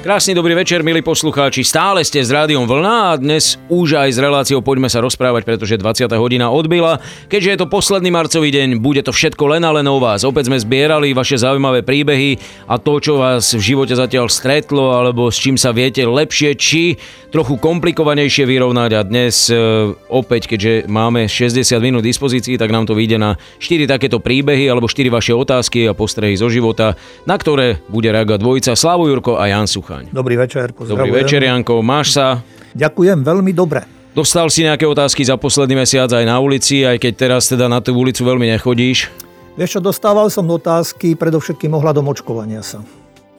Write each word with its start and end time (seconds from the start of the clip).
Krásny 0.00 0.32
dobrý 0.32 0.56
večer, 0.56 0.80
milí 0.80 1.04
poslucháči. 1.04 1.60
Stále 1.60 2.00
ste 2.08 2.24
s 2.24 2.32
Rádiom 2.32 2.64
Vlna 2.64 3.12
a 3.12 3.18
dnes 3.20 3.60
už 3.68 4.00
aj 4.00 4.08
s 4.08 4.16
reláciou 4.16 4.64
Poďme 4.64 4.88
sa 4.88 5.04
rozprávať, 5.04 5.44
pretože 5.44 5.76
20. 5.76 6.08
hodina 6.16 6.48
odbila. 6.48 7.04
Keďže 7.28 7.50
je 7.52 7.58
to 7.60 7.68
posledný 7.68 8.08
marcový 8.08 8.48
deň, 8.48 8.80
bude 8.80 9.04
to 9.04 9.12
všetko 9.12 9.52
len 9.52 9.60
a 9.60 9.76
len 9.76 9.84
o 9.84 10.00
vás. 10.00 10.24
Opäť 10.24 10.48
sme 10.48 10.56
zbierali 10.56 11.12
vaše 11.12 11.36
zaujímavé 11.36 11.84
príbehy 11.84 12.40
a 12.64 12.80
to, 12.80 12.96
čo 12.96 13.20
vás 13.20 13.52
v 13.52 13.60
živote 13.60 13.92
zatiaľ 13.92 14.32
stretlo, 14.32 14.96
alebo 14.96 15.28
s 15.28 15.36
čím 15.36 15.60
sa 15.60 15.68
viete 15.68 16.00
lepšie, 16.08 16.56
či 16.56 16.96
trochu 17.28 17.60
komplikovanejšie 17.60 18.48
vyrovnať. 18.48 18.90
A 18.96 19.00
dnes 19.04 19.52
e, 19.52 19.60
opäť, 20.08 20.48
keďže 20.48 20.88
máme 20.88 21.28
60 21.28 21.76
minút 21.76 22.08
dispozícií, 22.08 22.56
tak 22.56 22.72
nám 22.72 22.88
to 22.88 22.96
vyjde 22.96 23.20
na 23.20 23.36
4 23.60 23.84
takéto 23.84 24.16
príbehy 24.16 24.64
alebo 24.64 24.88
4 24.88 25.12
vaše 25.12 25.36
otázky 25.36 25.84
a 25.84 25.92
postrehy 25.92 26.40
zo 26.40 26.48
života, 26.48 26.96
na 27.28 27.36
ktoré 27.36 27.84
bude 27.92 28.08
reagovať 28.08 28.40
dvojica 28.40 28.72
Slavu 28.72 29.04
Jurko 29.12 29.36
a 29.36 29.44
Jan 29.44 29.68
Such. 29.68 29.89
Suchaň. 29.90 30.06
Dobrý 30.14 30.38
večer, 30.38 30.70
pozdravujem. 30.70 31.02
Dobrý 31.02 31.10
večer, 31.18 31.42
Janko. 31.42 31.82
Máš 31.82 32.14
sa? 32.14 32.38
Ďakujem, 32.78 33.26
veľmi 33.26 33.50
dobre. 33.50 33.82
Dostal 34.14 34.46
si 34.46 34.62
nejaké 34.62 34.86
otázky 34.86 35.26
za 35.26 35.34
posledný 35.34 35.82
mesiac 35.82 36.06
aj 36.14 36.22
na 36.22 36.38
ulici, 36.38 36.86
aj 36.86 37.02
keď 37.02 37.12
teraz 37.18 37.50
teda 37.50 37.66
na 37.66 37.82
tú 37.82 37.98
ulicu 37.98 38.22
veľmi 38.22 38.46
nechodíš? 38.54 39.10
Vieš 39.58 39.70
čo, 39.74 39.80
dostával 39.82 40.30
som 40.30 40.46
otázky 40.46 41.18
predovšetkým 41.18 41.74
ohľadom 41.74 42.06
očkovania 42.06 42.62
sa. 42.62 42.86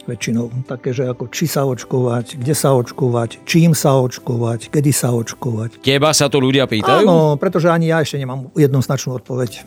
Väčšinou 0.03 0.51
také, 0.67 0.91
že 0.91 1.07
ako 1.07 1.31
či 1.31 1.47
sa 1.47 1.63
očkovať, 1.63 2.43
kde 2.43 2.51
sa 2.51 2.75
očkovať, 2.75 3.47
čím 3.47 3.71
sa 3.71 3.95
očkovať, 3.95 4.75
kedy 4.75 4.91
sa 4.91 5.15
očkovať. 5.15 5.79
Teba 5.79 6.11
sa 6.11 6.27
to 6.27 6.43
ľudia 6.43 6.67
pýtajú? 6.67 7.07
Áno, 7.07 7.39
pretože 7.39 7.71
ani 7.71 7.95
ja 7.95 8.03
ešte 8.03 8.19
nemám 8.19 8.51
jednoznačnú 8.59 9.23
odpoveď. 9.23 9.63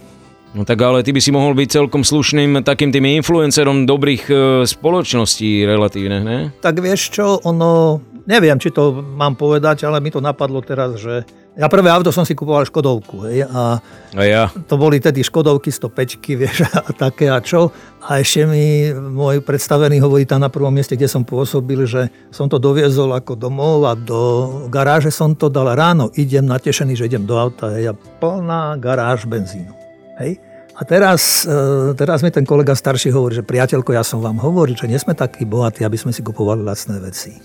No 0.54 0.62
tak 0.62 0.78
ale 0.86 1.02
ty 1.02 1.10
by 1.10 1.18
si 1.18 1.34
mohol 1.34 1.58
byť 1.58 1.82
celkom 1.82 2.06
slušným 2.06 2.62
takým 2.62 2.94
tým 2.94 3.18
influencerom 3.18 3.90
dobrých 3.90 4.24
e, 4.30 4.34
spoločností 4.62 5.66
relatívne, 5.66 6.22
ne? 6.22 6.38
Tak 6.62 6.78
vieš 6.78 7.10
čo, 7.10 7.42
ono, 7.42 7.98
neviem, 8.22 8.54
či 8.62 8.70
to 8.70 8.94
mám 8.94 9.34
povedať, 9.34 9.82
ale 9.82 9.98
mi 9.98 10.14
to 10.14 10.22
napadlo 10.22 10.62
teraz, 10.62 10.94
že 11.02 11.26
ja 11.54 11.70
prvé 11.70 11.86
auto 11.90 12.10
som 12.10 12.26
si 12.26 12.34
kupoval 12.34 12.66
Škodovku, 12.66 13.30
hej, 13.30 13.46
a, 13.46 13.78
a 14.14 14.22
ja. 14.26 14.50
to 14.50 14.74
boli 14.74 14.98
tedy 14.98 15.26
Škodovky 15.26 15.74
105, 15.74 16.22
vieš, 16.42 16.70
a 16.70 16.90
také 16.94 17.30
a 17.30 17.42
čo. 17.42 17.74
A 18.06 18.22
ešte 18.22 18.46
mi 18.46 18.94
môj 18.94 19.42
predstavený 19.42 19.98
hovorí 20.02 20.22
tam 20.26 20.42
na 20.42 20.50
prvom 20.50 20.70
mieste, 20.70 20.94
kde 20.94 21.10
som 21.10 21.26
pôsobil, 21.26 21.82
že 21.82 22.10
som 22.30 22.46
to 22.46 22.62
doviezol 22.62 23.10
ako 23.10 23.34
domov 23.34 23.90
a 23.90 23.98
do 23.98 24.50
garáže 24.70 25.10
som 25.10 25.34
to 25.34 25.50
dal 25.50 25.66
ráno. 25.74 26.14
Idem 26.14 26.46
natešený, 26.46 26.94
že 26.94 27.06
idem 27.10 27.26
do 27.26 27.34
auta, 27.34 27.74
hej, 27.74 27.90
a 27.90 27.94
plná 27.94 28.78
garáž 28.78 29.26
benzínu. 29.26 29.83
Hej? 30.20 30.38
A 30.74 30.82
teraz, 30.82 31.46
e, 31.46 31.94
teraz 31.94 32.26
mi 32.26 32.34
ten 32.34 32.42
kolega 32.42 32.74
starší 32.74 33.14
hovorí, 33.14 33.38
že 33.38 33.46
priateľko, 33.46 33.94
ja 33.94 34.02
som 34.02 34.18
vám 34.18 34.42
hovoril, 34.42 34.74
že 34.74 34.90
nie 34.90 34.98
sme 34.98 35.14
takí 35.14 35.46
bohatí, 35.46 35.86
aby 35.86 35.94
sme 35.94 36.10
si 36.10 36.26
kupovali 36.26 36.66
lacné 36.66 36.98
veci. 36.98 37.38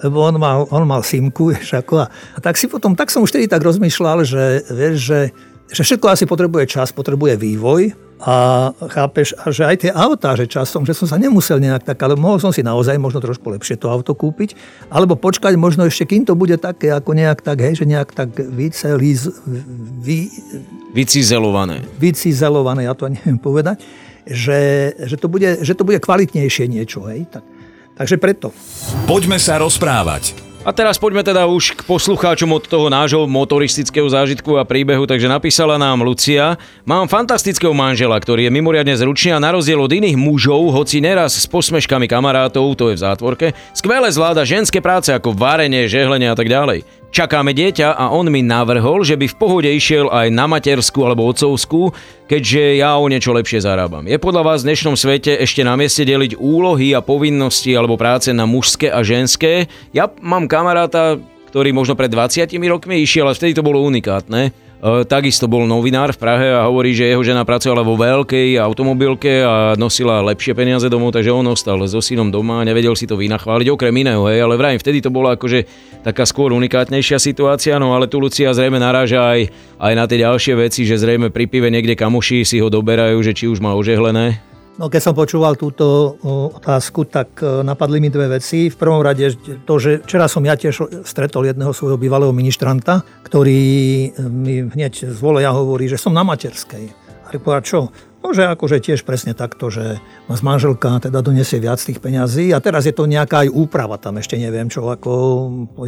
Lebo 0.00 0.24
on 0.24 0.40
mal, 0.40 0.64
on 0.72 0.88
mal 0.88 1.04
simku, 1.04 1.48
vieš, 1.52 1.76
ako 1.76 2.04
a, 2.04 2.06
a 2.08 2.38
tak 2.40 2.56
si 2.56 2.72
potom, 2.72 2.96
tak 2.96 3.12
som 3.12 3.20
už 3.20 3.36
tedy 3.36 3.46
tak 3.48 3.60
rozmýšľal, 3.60 4.24
že, 4.24 4.64
vieš, 4.72 4.96
že, 4.96 5.20
že 5.68 5.82
všetko 5.84 6.06
asi 6.08 6.24
potrebuje 6.24 6.72
čas, 6.72 6.88
potrebuje 6.88 7.36
vývoj, 7.36 8.09
a 8.20 8.68
chápeš, 8.92 9.32
a 9.40 9.48
že 9.48 9.64
aj 9.64 9.76
tie 9.80 9.92
autá, 9.96 10.36
že 10.36 10.44
časom, 10.44 10.84
že 10.84 10.92
som 10.92 11.08
sa 11.08 11.16
nemusel 11.16 11.56
nejak 11.56 11.88
tak, 11.88 11.96
ale 12.04 12.20
mohol 12.20 12.36
som 12.36 12.52
si 12.52 12.60
naozaj 12.60 13.00
možno 13.00 13.16
trošku 13.16 13.48
lepšie 13.48 13.80
to 13.80 13.88
auto 13.88 14.12
kúpiť, 14.12 14.52
alebo 14.92 15.16
počkať 15.16 15.56
možno 15.56 15.88
ešte, 15.88 16.04
kým 16.04 16.28
to 16.28 16.36
bude 16.36 16.60
také, 16.60 16.92
ako 16.92 17.16
nejak 17.16 17.40
tak, 17.40 17.64
hej, 17.64 17.80
že 17.80 17.88
nejak 17.88 18.12
tak 18.12 18.36
vyceliz, 18.36 19.32
vy, 20.04 20.28
vycizelované. 20.92 21.80
Vycizelované, 21.96 22.84
ja 22.84 22.92
to 22.92 23.08
neviem 23.16 23.40
povedať, 23.40 23.80
že, 24.28 24.92
že, 25.00 25.16
to, 25.16 25.32
bude, 25.32 25.64
že 25.64 25.72
to 25.72 25.88
bude 25.88 25.96
kvalitnejšie 26.04 26.68
niečo, 26.68 27.08
hej, 27.08 27.24
tak, 27.32 27.44
takže 27.96 28.20
preto. 28.20 28.52
Poďme 29.08 29.40
sa 29.40 29.56
rozprávať. 29.56 30.49
A 30.60 30.76
teraz 30.76 31.00
poďme 31.00 31.24
teda 31.24 31.48
už 31.48 31.72
k 31.72 31.80
poslucháčom 31.88 32.52
od 32.52 32.68
toho 32.68 32.92
nášho 32.92 33.24
motoristického 33.24 34.04
zážitku 34.04 34.60
a 34.60 34.68
príbehu, 34.68 35.08
takže 35.08 35.24
napísala 35.24 35.80
nám 35.80 36.04
Lucia. 36.04 36.60
Mám 36.84 37.08
fantastického 37.08 37.72
manžela, 37.72 38.20
ktorý 38.20 38.44
je 38.44 38.52
mimoriadne 38.52 38.92
zručný 38.92 39.32
a 39.32 39.40
na 39.40 39.56
rozdiel 39.56 39.80
od 39.80 39.88
iných 39.88 40.20
mužov, 40.20 40.68
hoci 40.76 41.00
neraz 41.00 41.32
s 41.32 41.48
posmeškami 41.48 42.04
kamarátov, 42.04 42.76
to 42.76 42.92
je 42.92 43.00
v 43.00 43.04
zátvorke, 43.08 43.46
skvele 43.72 44.12
zvláda 44.12 44.44
ženské 44.44 44.84
práce 44.84 45.08
ako 45.08 45.32
varenie, 45.32 45.88
žehlenie 45.88 46.28
a 46.28 46.36
tak 46.36 46.52
ďalej. 46.52 46.84
Čakáme 47.10 47.50
dieťa 47.50 47.98
a 47.98 48.14
on 48.14 48.30
mi 48.30 48.38
navrhol, 48.38 49.02
že 49.02 49.18
by 49.18 49.26
v 49.26 49.34
pohode 49.34 49.66
išiel 49.66 50.14
aj 50.14 50.30
na 50.30 50.46
materskú 50.46 51.02
alebo 51.02 51.26
otcovskú, 51.26 51.90
keďže 52.30 52.78
ja 52.78 52.94
o 52.94 53.10
niečo 53.10 53.34
lepšie 53.34 53.66
zarábam. 53.66 54.06
Je 54.06 54.14
podľa 54.14 54.46
vás 54.46 54.62
v 54.62 54.70
dnešnom 54.70 54.94
svete 54.94 55.34
ešte 55.42 55.66
na 55.66 55.74
mieste 55.74 56.06
deliť 56.06 56.38
úlohy 56.38 56.94
a 56.94 57.02
povinnosti 57.02 57.74
alebo 57.74 57.98
práce 57.98 58.30
na 58.30 58.46
mužské 58.46 58.94
a 58.94 59.02
ženské? 59.02 59.66
Ja 59.90 60.06
mám 60.22 60.46
kamaráta, 60.46 61.18
ktorý 61.50 61.74
možno 61.74 61.98
pred 61.98 62.14
20 62.14 62.46
rokmi 62.70 63.02
išiel, 63.02 63.26
ale 63.26 63.34
vtedy 63.34 63.58
to 63.58 63.66
bolo 63.66 63.82
unikátne 63.82 64.69
takisto 64.80 65.44
bol 65.44 65.68
novinár 65.68 66.16
v 66.16 66.20
Prahe 66.20 66.48
a 66.56 66.64
hovorí, 66.64 66.96
že 66.96 67.12
jeho 67.12 67.20
žena 67.20 67.44
pracovala 67.44 67.84
vo 67.84 68.00
veľkej 68.00 68.56
automobilke 68.56 69.44
a 69.44 69.76
nosila 69.76 70.24
lepšie 70.32 70.56
peniaze 70.56 70.88
domov, 70.88 71.12
takže 71.12 71.28
on 71.28 71.52
ostal 71.52 71.84
so 71.84 72.00
synom 72.00 72.32
doma 72.32 72.64
a 72.64 72.66
nevedel 72.66 72.96
si 72.96 73.04
to 73.04 73.20
vynachváliť, 73.20 73.68
okrem 73.68 73.92
iného, 73.92 74.24
hej, 74.32 74.40
ale 74.40 74.56
vrajím, 74.56 74.80
vtedy 74.80 75.04
to 75.04 75.12
bola 75.12 75.36
akože 75.36 75.68
taká 76.00 76.24
skôr 76.24 76.56
unikátnejšia 76.56 77.20
situácia, 77.20 77.76
no 77.76 77.92
ale 77.92 78.08
tu 78.08 78.16
Lucia 78.16 78.48
zrejme 78.56 78.80
naráža 78.80 79.20
aj, 79.20 79.52
aj 79.76 79.92
na 79.92 80.04
tie 80.08 80.24
ďalšie 80.24 80.54
veci, 80.56 80.88
že 80.88 80.96
zrejme 80.96 81.28
pri 81.28 81.44
pive 81.44 81.68
niekde 81.68 81.92
kamoši 81.92 82.48
si 82.48 82.56
ho 82.56 82.72
doberajú, 82.72 83.20
že 83.20 83.36
či 83.36 83.52
už 83.52 83.60
má 83.60 83.76
ožehlené, 83.76 84.49
No 84.80 84.88
keď 84.88 85.02
som 85.04 85.12
počúval 85.12 85.60
túto 85.60 86.16
otázku, 86.56 87.04
tak 87.04 87.44
e, 87.44 87.60
napadli 87.60 88.00
mi 88.00 88.08
dve 88.08 88.40
veci. 88.40 88.72
V 88.72 88.76
prvom 88.80 89.04
rade 89.04 89.28
to, 89.68 89.76
že 89.76 90.00
včera 90.08 90.24
som 90.24 90.40
ja 90.40 90.56
tiež 90.56 91.04
stretol 91.04 91.44
jedného 91.44 91.76
svojho 91.76 92.00
bývalého 92.00 92.32
ministranta, 92.32 93.04
ktorý 93.20 93.60
e, 93.60 94.08
mi 94.24 94.64
hneď 94.64 95.12
z 95.12 95.18
voleja 95.20 95.52
hovorí, 95.52 95.84
že 95.84 96.00
som 96.00 96.16
na 96.16 96.24
materskej. 96.24 96.96
A 97.28 97.60
čo? 97.60 97.92
No, 98.20 98.36
že 98.36 98.44
akože 98.44 98.84
tiež 98.84 99.08
presne 99.08 99.32
takto, 99.32 99.72
že 99.72 99.96
z 100.28 100.40
manželka 100.44 101.00
teda 101.00 101.24
donesie 101.24 101.56
viac 101.56 101.80
tých 101.80 102.04
peňazí 102.04 102.52
a 102.52 102.60
teraz 102.60 102.84
je 102.84 102.92
to 102.92 103.08
nejaká 103.08 103.48
aj 103.48 103.48
úprava 103.48 103.96
tam, 103.96 104.20
ešte 104.20 104.36
neviem 104.36 104.68
čo, 104.68 104.84
ako, 104.92 105.12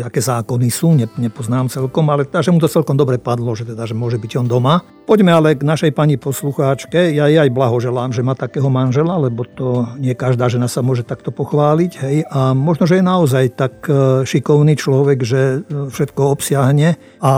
aké 0.00 0.25
zákony 0.25 0.69
sú, 0.72 0.97
ne, 0.97 1.04
nepoznám 1.20 1.69
celkom, 1.69 2.09
ale 2.09 2.25
teda, 2.25 2.41
že 2.41 2.50
mu 2.50 2.59
to 2.59 2.72
celkom 2.72 2.97
dobre 2.97 3.20
padlo, 3.20 3.53
že 3.53 3.69
teda, 3.69 3.84
že 3.84 3.93
môže 3.93 4.16
byť 4.16 4.32
on 4.41 4.47
doma. 4.48 4.81
Poďme 5.03 5.34
ale 5.34 5.59
k 5.59 5.66
našej 5.66 5.93
pani 5.98 6.15
poslucháčke. 6.15 7.10
Ja 7.10 7.26
jej 7.26 7.43
aj 7.43 7.50
blahoželám, 7.50 8.15
že 8.15 8.22
má 8.22 8.38
takého 8.38 8.70
manžela, 8.70 9.19
lebo 9.19 9.43
to 9.43 9.91
nie 9.99 10.14
každá 10.14 10.47
žena 10.47 10.70
sa 10.70 10.78
môže 10.78 11.03
takto 11.03 11.34
pochváliť. 11.34 11.93
Hej? 12.06 12.16
A 12.31 12.54
možno, 12.54 12.87
že 12.87 13.03
je 13.03 13.04
naozaj 13.04 13.44
tak 13.59 13.82
e, 13.91 14.22
šikovný 14.22 14.78
človek, 14.78 15.19
že 15.26 15.66
e, 15.66 15.91
všetko 15.91 16.38
obsiahne. 16.38 17.03
A 17.19 17.32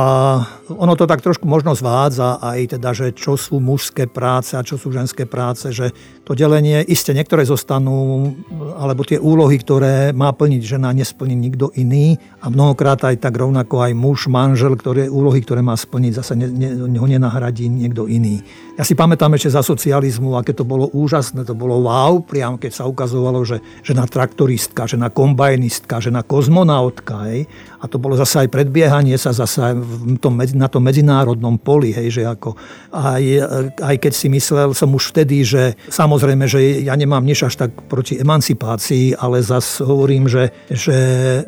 ono 0.77 0.93
to 0.93 1.09
tak 1.09 1.25
trošku 1.25 1.49
možno 1.49 1.73
zvádza 1.73 2.37
aj 2.45 2.77
teda, 2.77 2.93
že 2.93 3.17
čo 3.17 3.41
sú 3.41 3.65
mužské 3.65 4.13
práce 4.13 4.61
a 4.61 4.63
čo 4.63 4.77
sú 4.77 4.84
ženské 4.91 5.25
práce, 5.25 5.71
že 5.71 5.95
to 6.27 6.35
delenie, 6.35 6.83
iste 6.83 7.15
niektoré 7.15 7.47
zostanú, 7.47 8.33
alebo 8.77 9.07
tie 9.07 9.21
úlohy, 9.21 9.61
ktoré 9.61 10.11
má 10.11 10.35
plniť 10.35 10.63
žena, 10.65 10.91
nesplní 10.91 11.37
nikto 11.37 11.71
iný. 11.79 12.19
A 12.43 12.51
mnohokrát 12.51 12.99
aj 13.05 13.23
tak 13.23 13.37
rovnako 13.39 13.85
aj 13.85 13.93
muž, 13.95 14.27
manžel, 14.27 14.75
ktoré 14.75 15.07
úlohy, 15.07 15.41
ktoré 15.45 15.63
má 15.63 15.79
splniť, 15.79 16.13
zase 16.19 16.35
ne, 16.35 16.49
ne, 16.51 16.99
ho 16.99 17.07
nenahradí 17.07 17.45
nahradí 17.55 17.71
niekto 17.71 18.11
iný. 18.11 18.43
Ja 18.75 18.83
si 18.83 18.99
pamätám 18.99 19.31
ešte 19.39 19.55
za 19.55 19.63
socializmu, 19.63 20.35
aké 20.35 20.51
to 20.51 20.67
bolo 20.67 20.91
úžasné, 20.91 21.47
to 21.47 21.55
bolo 21.55 21.79
wow, 21.87 22.19
priam 22.19 22.59
keď 22.59 22.73
sa 22.75 22.85
ukazovalo, 22.91 23.47
že 23.47 23.63
žena 23.87 24.03
traktoristka, 24.03 24.91
žena 24.91 25.15
kombajnistka, 25.15 26.03
žena 26.03 26.27
kozmonautka, 26.27 27.31
hej. 27.31 27.47
A 27.79 27.87
to 27.87 28.03
bolo 28.03 28.19
zase 28.19 28.43
aj 28.43 28.49
predbiehanie 28.51 29.15
sa 29.15 29.31
zase 29.31 29.79
tom, 30.19 30.35
na 30.59 30.67
tom 30.67 30.83
medzinárodnom 30.83 31.55
poli, 31.63 31.95
hej, 31.95 32.11
že 32.11 32.23
ako 32.27 32.59
aj, 32.91 33.23
aj 33.79 33.97
keď 34.03 34.13
si 34.13 34.27
myslel 34.27 34.74
som 34.75 34.91
už 34.93 35.15
vtedy, 35.15 35.47
že 35.47 35.79
samozrejme, 35.89 36.45
že 36.51 36.85
ja 36.85 36.93
nemám 36.99 37.23
nič 37.23 37.47
až 37.47 37.55
tak 37.57 37.71
proti 37.87 38.19
emancipácii, 38.19 39.17
ale 39.17 39.41
zase 39.41 39.87
hovorím, 39.87 40.27
že, 40.27 40.51
že 40.69 40.97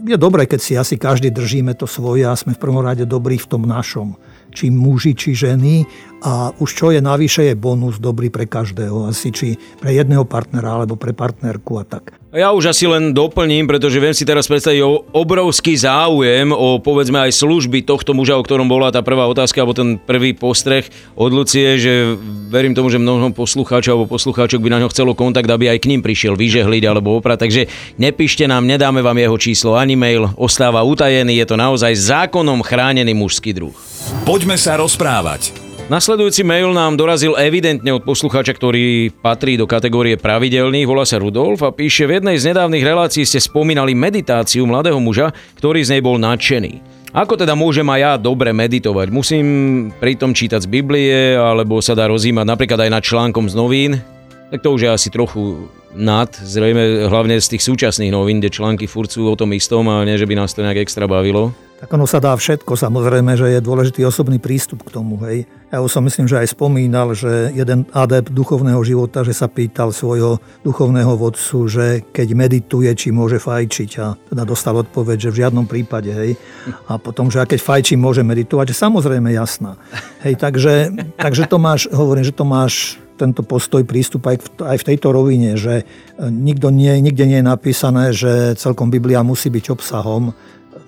je 0.00 0.16
dobré, 0.16 0.46
keď 0.46 0.60
si 0.62 0.72
asi 0.78 0.94
každý 0.96 1.34
držíme 1.34 1.74
to 1.74 1.84
svoje 1.90 2.24
a 2.24 2.38
sme 2.38 2.54
v 2.54 2.62
prvom 2.62 2.80
rade 2.80 3.04
dobrí 3.04 3.36
v 3.36 3.50
tom 3.50 3.66
našom 3.66 4.14
či 4.56 4.72
muži, 4.72 5.12
či 5.12 5.36
ženy 5.36 5.84
a 6.24 6.48
už 6.56 6.70
čo 6.72 6.86
je 6.88 7.04
navyše 7.04 7.52
je 7.52 7.54
bonus 7.54 8.00
dobrý 8.00 8.32
pre 8.32 8.48
každého, 8.48 9.12
asi 9.12 9.28
či 9.28 9.60
pre 9.76 9.92
jedného 9.92 10.24
partnera 10.24 10.80
alebo 10.80 10.96
pre 10.96 11.12
partnerku 11.12 11.76
a 11.76 11.84
tak. 11.84 12.16
Ja 12.36 12.52
už 12.52 12.72
asi 12.72 12.84
len 12.84 13.16
doplním, 13.16 13.64
pretože 13.64 13.96
viem 13.96 14.12
si 14.12 14.28
teraz 14.28 14.44
predstaviť 14.44 14.80
o 14.84 15.08
obrovský 15.12 15.72
záujem 15.72 16.52
o 16.52 16.76
povedzme 16.80 17.16
aj 17.16 17.32
služby 17.32 17.84
tohto 17.84 18.12
muža, 18.12 18.36
o 18.36 18.44
ktorom 18.44 18.68
bola 18.68 18.92
tá 18.92 19.00
prvá 19.00 19.24
otázka 19.24 19.64
alebo 19.64 19.72
ten 19.72 19.96
prvý 19.96 20.36
postreh 20.36 20.84
od 21.16 21.32
Lucie, 21.32 21.80
že 21.80 22.12
verím 22.52 22.76
tomu, 22.76 22.92
že 22.92 23.00
mnoho 23.00 23.32
poslucháčov 23.32 23.92
alebo 23.96 24.12
poslucháčok 24.12 24.60
by 24.60 24.68
na 24.68 24.80
ňo 24.84 24.92
chcelo 24.92 25.16
kontakt, 25.16 25.48
aby 25.48 25.72
aj 25.72 25.80
k 25.80 25.88
ním 25.96 26.04
prišiel 26.04 26.36
vyžehliť 26.36 26.82
alebo 26.84 27.16
oprať. 27.16 27.48
Takže 27.48 27.62
nepíšte 27.96 28.44
nám, 28.44 28.68
nedáme 28.68 29.00
vám 29.00 29.16
jeho 29.16 29.36
číslo 29.40 29.72
ani 29.72 29.96
mail, 29.96 30.28
ostáva 30.36 30.84
utajený, 30.84 31.40
je 31.40 31.46
to 31.48 31.56
naozaj 31.56 31.92
zákonom 31.96 32.60
chránený 32.60 33.16
mužský 33.16 33.56
druh. 33.56 33.95
Poďme 34.26 34.58
sa 34.58 34.74
rozprávať. 34.74 35.54
Nasledujúci 35.86 36.42
mail 36.42 36.74
nám 36.74 36.98
dorazil 36.98 37.38
evidentne 37.38 37.94
od 37.94 38.02
poslucháča, 38.02 38.58
ktorý 38.58 39.14
patrí 39.22 39.54
do 39.54 39.70
kategórie 39.70 40.18
pravidelných, 40.18 40.82
volá 40.82 41.06
sa 41.06 41.22
Rudolf 41.22 41.62
a 41.62 41.70
píše, 41.70 42.10
v 42.10 42.18
jednej 42.18 42.34
z 42.34 42.50
nedávnych 42.50 42.82
relácií 42.82 43.22
ste 43.22 43.38
spomínali 43.38 43.94
meditáciu 43.94 44.66
mladého 44.66 44.98
muža, 44.98 45.30
ktorý 45.62 45.78
z 45.86 45.94
nej 45.94 46.02
bol 46.02 46.18
nadšený. 46.18 46.82
Ako 47.14 47.38
teda 47.38 47.54
môžem 47.54 47.86
aj 47.86 48.00
ja 48.02 48.12
dobre 48.18 48.50
meditovať? 48.50 49.14
Musím 49.14 49.46
pritom 49.94 50.34
čítať 50.34 50.66
z 50.66 50.72
Biblie, 50.74 51.38
alebo 51.38 51.78
sa 51.78 51.94
dá 51.94 52.10
rozímať 52.10 52.50
napríklad 52.50 52.82
aj 52.82 52.90
nad 52.98 53.06
článkom 53.06 53.46
z 53.46 53.54
novín? 53.54 54.02
Tak 54.50 54.58
to 54.58 54.74
už 54.74 54.80
je 54.82 54.90
asi 54.90 55.08
trochu 55.14 55.70
nad, 55.94 56.34
zrejme 56.34 57.06
hlavne 57.06 57.38
z 57.38 57.54
tých 57.54 57.62
súčasných 57.62 58.10
novín, 58.10 58.42
kde 58.42 58.50
články 58.50 58.90
furt 58.90 59.06
sú 59.06 59.30
o 59.30 59.38
tom 59.38 59.54
istom 59.54 59.86
a 59.86 60.02
nie, 60.02 60.18
že 60.18 60.26
by 60.26 60.34
nás 60.34 60.50
to 60.50 60.66
nejak 60.66 60.82
extra 60.82 61.06
bavilo. 61.06 61.54
Tak 61.76 61.92
ono 61.92 62.08
sa 62.08 62.24
dá 62.24 62.32
všetko, 62.32 62.72
samozrejme, 62.72 63.36
že 63.36 63.52
je 63.52 63.60
dôležitý 63.60 64.00
osobný 64.08 64.40
prístup 64.40 64.80
k 64.80 64.96
tomu. 64.96 65.20
Hej. 65.28 65.44
Ja 65.68 65.84
už 65.84 65.92
som 65.92 66.00
myslím, 66.08 66.24
že 66.24 66.40
aj 66.40 66.56
spomínal, 66.56 67.12
že 67.12 67.52
jeden 67.52 67.84
adept 67.92 68.32
duchovného 68.32 68.80
života, 68.80 69.20
že 69.20 69.36
sa 69.36 69.44
pýtal 69.44 69.92
svojho 69.92 70.40
duchovného 70.64 71.12
vodcu, 71.20 71.68
že 71.68 72.00
keď 72.16 72.32
medituje, 72.32 72.88
či 72.96 73.12
môže 73.12 73.36
fajčiť 73.36 73.90
a 74.00 74.16
teda 74.16 74.42
dostal 74.48 74.72
odpoveď, 74.80 75.28
že 75.28 75.32
v 75.36 75.40
žiadnom 75.44 75.68
prípade. 75.68 76.16
Hej. 76.16 76.40
A 76.88 76.96
potom, 76.96 77.28
že 77.28 77.44
a 77.44 77.48
keď 77.48 77.60
fajčí, 77.60 78.00
môže 78.00 78.24
meditovať, 78.24 78.72
že 78.72 78.80
samozrejme 78.80 79.36
jasná. 79.36 79.76
Hej, 80.24 80.40
takže, 80.40 80.96
takže 81.20 81.44
to 81.44 81.60
máš, 81.60 81.92
hovorím, 81.92 82.24
že 82.24 82.32
to 82.32 82.48
máš 82.48 82.96
tento 83.16 83.40
postoj, 83.40 83.80
prístup 83.84 84.28
aj, 84.28 84.60
aj 84.60 84.76
v 84.80 84.86
tejto 84.92 85.08
rovine, 85.08 85.56
že 85.56 85.88
nikto 86.20 86.68
nie, 86.68 87.00
nikde 87.00 87.24
nie 87.24 87.40
je 87.40 87.48
napísané, 87.48 88.04
že 88.12 88.56
celkom 88.60 88.92
Biblia 88.92 89.24
musí 89.24 89.48
byť 89.48 89.72
obsahom 89.72 90.36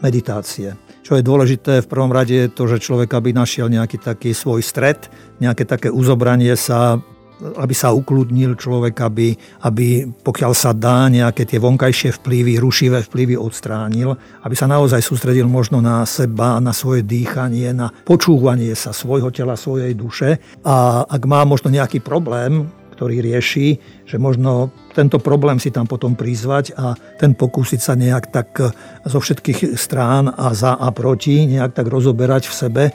meditácie. 0.00 0.76
Čo 1.02 1.16
je 1.16 1.24
dôležité 1.24 1.80
v 1.80 1.90
prvom 1.90 2.12
rade 2.12 2.36
je 2.36 2.52
to, 2.52 2.68
že 2.68 2.84
človek 2.84 3.08
aby 3.16 3.32
našiel 3.32 3.72
nejaký 3.72 3.96
taký 3.98 4.36
svoj 4.36 4.60
stred, 4.60 5.08
nejaké 5.40 5.64
také 5.64 5.88
uzobranie 5.88 6.52
sa 6.58 7.00
aby 7.38 7.74
sa 7.74 7.94
ukludnil 7.94 8.58
človek, 8.58 8.98
aby, 8.98 9.30
aby 9.62 10.10
pokiaľ 10.10 10.52
sa 10.58 10.74
dá 10.74 11.06
nejaké 11.06 11.46
tie 11.46 11.62
vonkajšie 11.62 12.18
vplyvy, 12.18 12.58
rušivé 12.58 13.06
vplyvy 13.06 13.38
odstránil, 13.38 14.18
aby 14.42 14.54
sa 14.58 14.66
naozaj 14.66 14.98
sústredil 14.98 15.46
možno 15.46 15.78
na 15.78 16.02
seba, 16.02 16.58
na 16.58 16.74
svoje 16.74 17.06
dýchanie, 17.06 17.70
na 17.70 17.94
počúvanie 18.02 18.74
sa 18.74 18.90
svojho 18.90 19.30
tela, 19.30 19.54
svojej 19.54 19.94
duše. 19.94 20.42
A 20.66 21.06
ak 21.06 21.22
má 21.30 21.46
možno 21.46 21.70
nejaký 21.70 22.02
problém, 22.02 22.66
ktorý 22.98 23.22
rieši, 23.22 23.78
že 24.08 24.16
možno 24.16 24.72
tento 24.96 25.20
problém 25.20 25.60
si 25.60 25.68
tam 25.68 25.84
potom 25.84 26.16
prizvať 26.16 26.72
a 26.80 26.96
ten 27.20 27.36
pokúsiť 27.36 27.80
sa 27.80 27.92
nejak 27.92 28.32
tak 28.32 28.48
e, 28.58 28.72
zo 29.04 29.20
všetkých 29.20 29.76
strán 29.76 30.32
a 30.32 30.56
za 30.56 30.74
a 30.80 30.88
proti 30.96 31.44
nejak 31.44 31.76
tak 31.76 31.86
rozoberať 31.92 32.48
v 32.48 32.54
sebe. 32.56 32.84
E, 32.88 32.92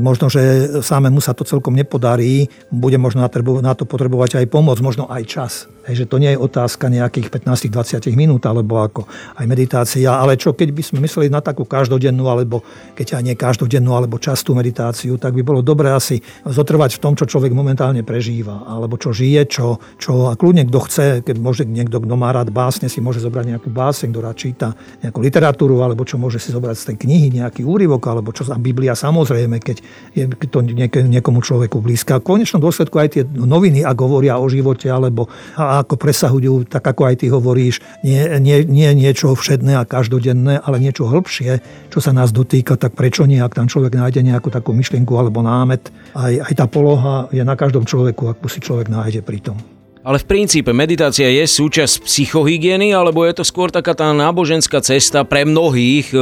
možno, 0.00 0.32
že 0.32 0.80
samému 0.80 1.20
sa 1.20 1.36
to 1.36 1.44
celkom 1.44 1.76
nepodarí, 1.76 2.48
bude 2.72 2.96
možno 2.96 3.20
na 3.20 3.74
to 3.76 3.84
potrebovať 3.84 4.40
aj 4.40 4.46
pomoc, 4.48 4.80
možno 4.80 5.04
aj 5.12 5.22
čas. 5.28 5.54
Hej, 5.84 6.08
že 6.08 6.08
to 6.08 6.16
nie 6.16 6.32
je 6.32 6.40
otázka 6.40 6.88
nejakých 6.88 7.28
15-20 7.28 8.08
minút, 8.16 8.48
alebo 8.48 8.80
ako 8.80 9.04
aj 9.36 9.44
meditácia, 9.44 10.08
ale 10.08 10.40
čo 10.40 10.56
keď 10.56 10.72
by 10.72 10.80
sme 10.80 10.98
mysleli 11.04 11.28
na 11.28 11.44
takú 11.44 11.68
každodennú, 11.68 12.24
alebo 12.24 12.64
keď 12.96 13.20
aj 13.20 13.22
nie 13.22 13.36
každodennú, 13.36 13.92
alebo 13.92 14.16
častú 14.16 14.56
meditáciu, 14.56 15.20
tak 15.20 15.36
by 15.36 15.44
bolo 15.44 15.60
dobre 15.60 15.92
asi 15.92 16.24
zotrvať 16.48 16.96
v 16.96 17.02
tom, 17.04 17.12
čo 17.12 17.28
človek 17.28 17.52
momentálne 17.52 18.00
prežíva, 18.00 18.64
alebo 18.64 18.96
čo 18.96 19.12
žije, 19.12 19.44
čo, 19.44 19.76
čo 20.00 20.13
a 20.30 20.38
kľudne 20.38 20.68
kto 20.68 20.80
chce 20.86 21.06
keď 21.24 21.36
môže 21.40 21.62
niekto, 21.64 21.98
kto 21.98 22.14
má 22.14 22.30
rád 22.30 22.52
básne, 22.52 22.92
si 22.92 23.00
môže 23.00 23.24
zobrať 23.24 23.56
nejakú 23.56 23.68
báseň, 23.72 24.12
kto 24.12 24.20
rád 24.20 24.36
číta 24.36 24.68
nejakú 25.00 25.18
literatúru, 25.24 25.80
alebo 25.80 26.04
čo 26.04 26.20
môže 26.20 26.36
si 26.36 26.52
zobrať 26.52 26.76
z 26.76 26.84
tej 26.92 26.96
knihy, 27.06 27.28
nejaký 27.40 27.62
úryvok, 27.64 28.02
alebo 28.06 28.30
čo 28.30 28.44
za 28.44 28.54
Biblia 28.60 28.92
samozrejme, 28.92 29.58
keď 29.58 29.76
je 30.12 30.24
to 30.48 30.60
niekomu 31.08 31.40
človeku 31.40 31.80
blízka. 31.80 32.20
V 32.20 32.36
konečnom 32.36 32.60
dôsledku 32.60 32.96
aj 33.00 33.08
tie 33.16 33.22
noviny, 33.24 33.82
ak 33.82 33.96
hovoria 33.98 34.38
o 34.38 34.46
živote, 34.46 34.86
alebo 34.92 35.26
ako 35.56 35.96
presahujú, 35.96 36.68
tak 36.68 36.84
ako 36.84 37.02
aj 37.08 37.14
ty 37.24 37.26
hovoríš, 37.32 37.80
nie, 38.04 38.20
nie, 38.38 38.62
nie 38.64 38.90
niečo 38.94 39.32
všedné 39.34 39.80
a 39.80 39.88
každodenné, 39.88 40.60
ale 40.60 40.78
niečo 40.78 41.08
hĺbšie, 41.08 41.60
čo 41.90 41.98
sa 41.98 42.12
nás 42.12 42.30
dotýka, 42.30 42.76
tak 42.76 42.94
prečo 42.94 43.24
nie, 43.24 43.40
ak 43.40 43.56
tam 43.56 43.66
človek 43.66 43.96
nájde 43.96 44.20
nejakú 44.20 44.52
takú 44.52 44.76
myšlienku 44.76 45.12
alebo 45.16 45.40
námet, 45.40 45.88
aj, 46.14 46.50
aj 46.50 46.52
tá 46.54 46.66
poloha 46.68 47.26
je 47.32 47.42
na 47.42 47.56
každom 47.56 47.88
človeku, 47.88 48.30
ak 48.30 48.38
si 48.50 48.60
človek 48.60 48.92
nájde 48.92 49.24
pri 49.24 49.40
tom. 49.40 49.73
Ale 50.04 50.20
v 50.20 50.28
princípe 50.28 50.68
meditácia 50.76 51.24
je 51.32 51.48
súčasť 51.48 52.04
psychohygieny, 52.04 52.92
alebo 52.92 53.24
je 53.24 53.40
to 53.40 53.44
skôr 53.48 53.72
taká 53.72 53.96
tá 53.96 54.12
náboženská 54.12 54.84
cesta 54.84 55.24
pre 55.24 55.48
mnohých, 55.48 56.12
e, 56.12 56.20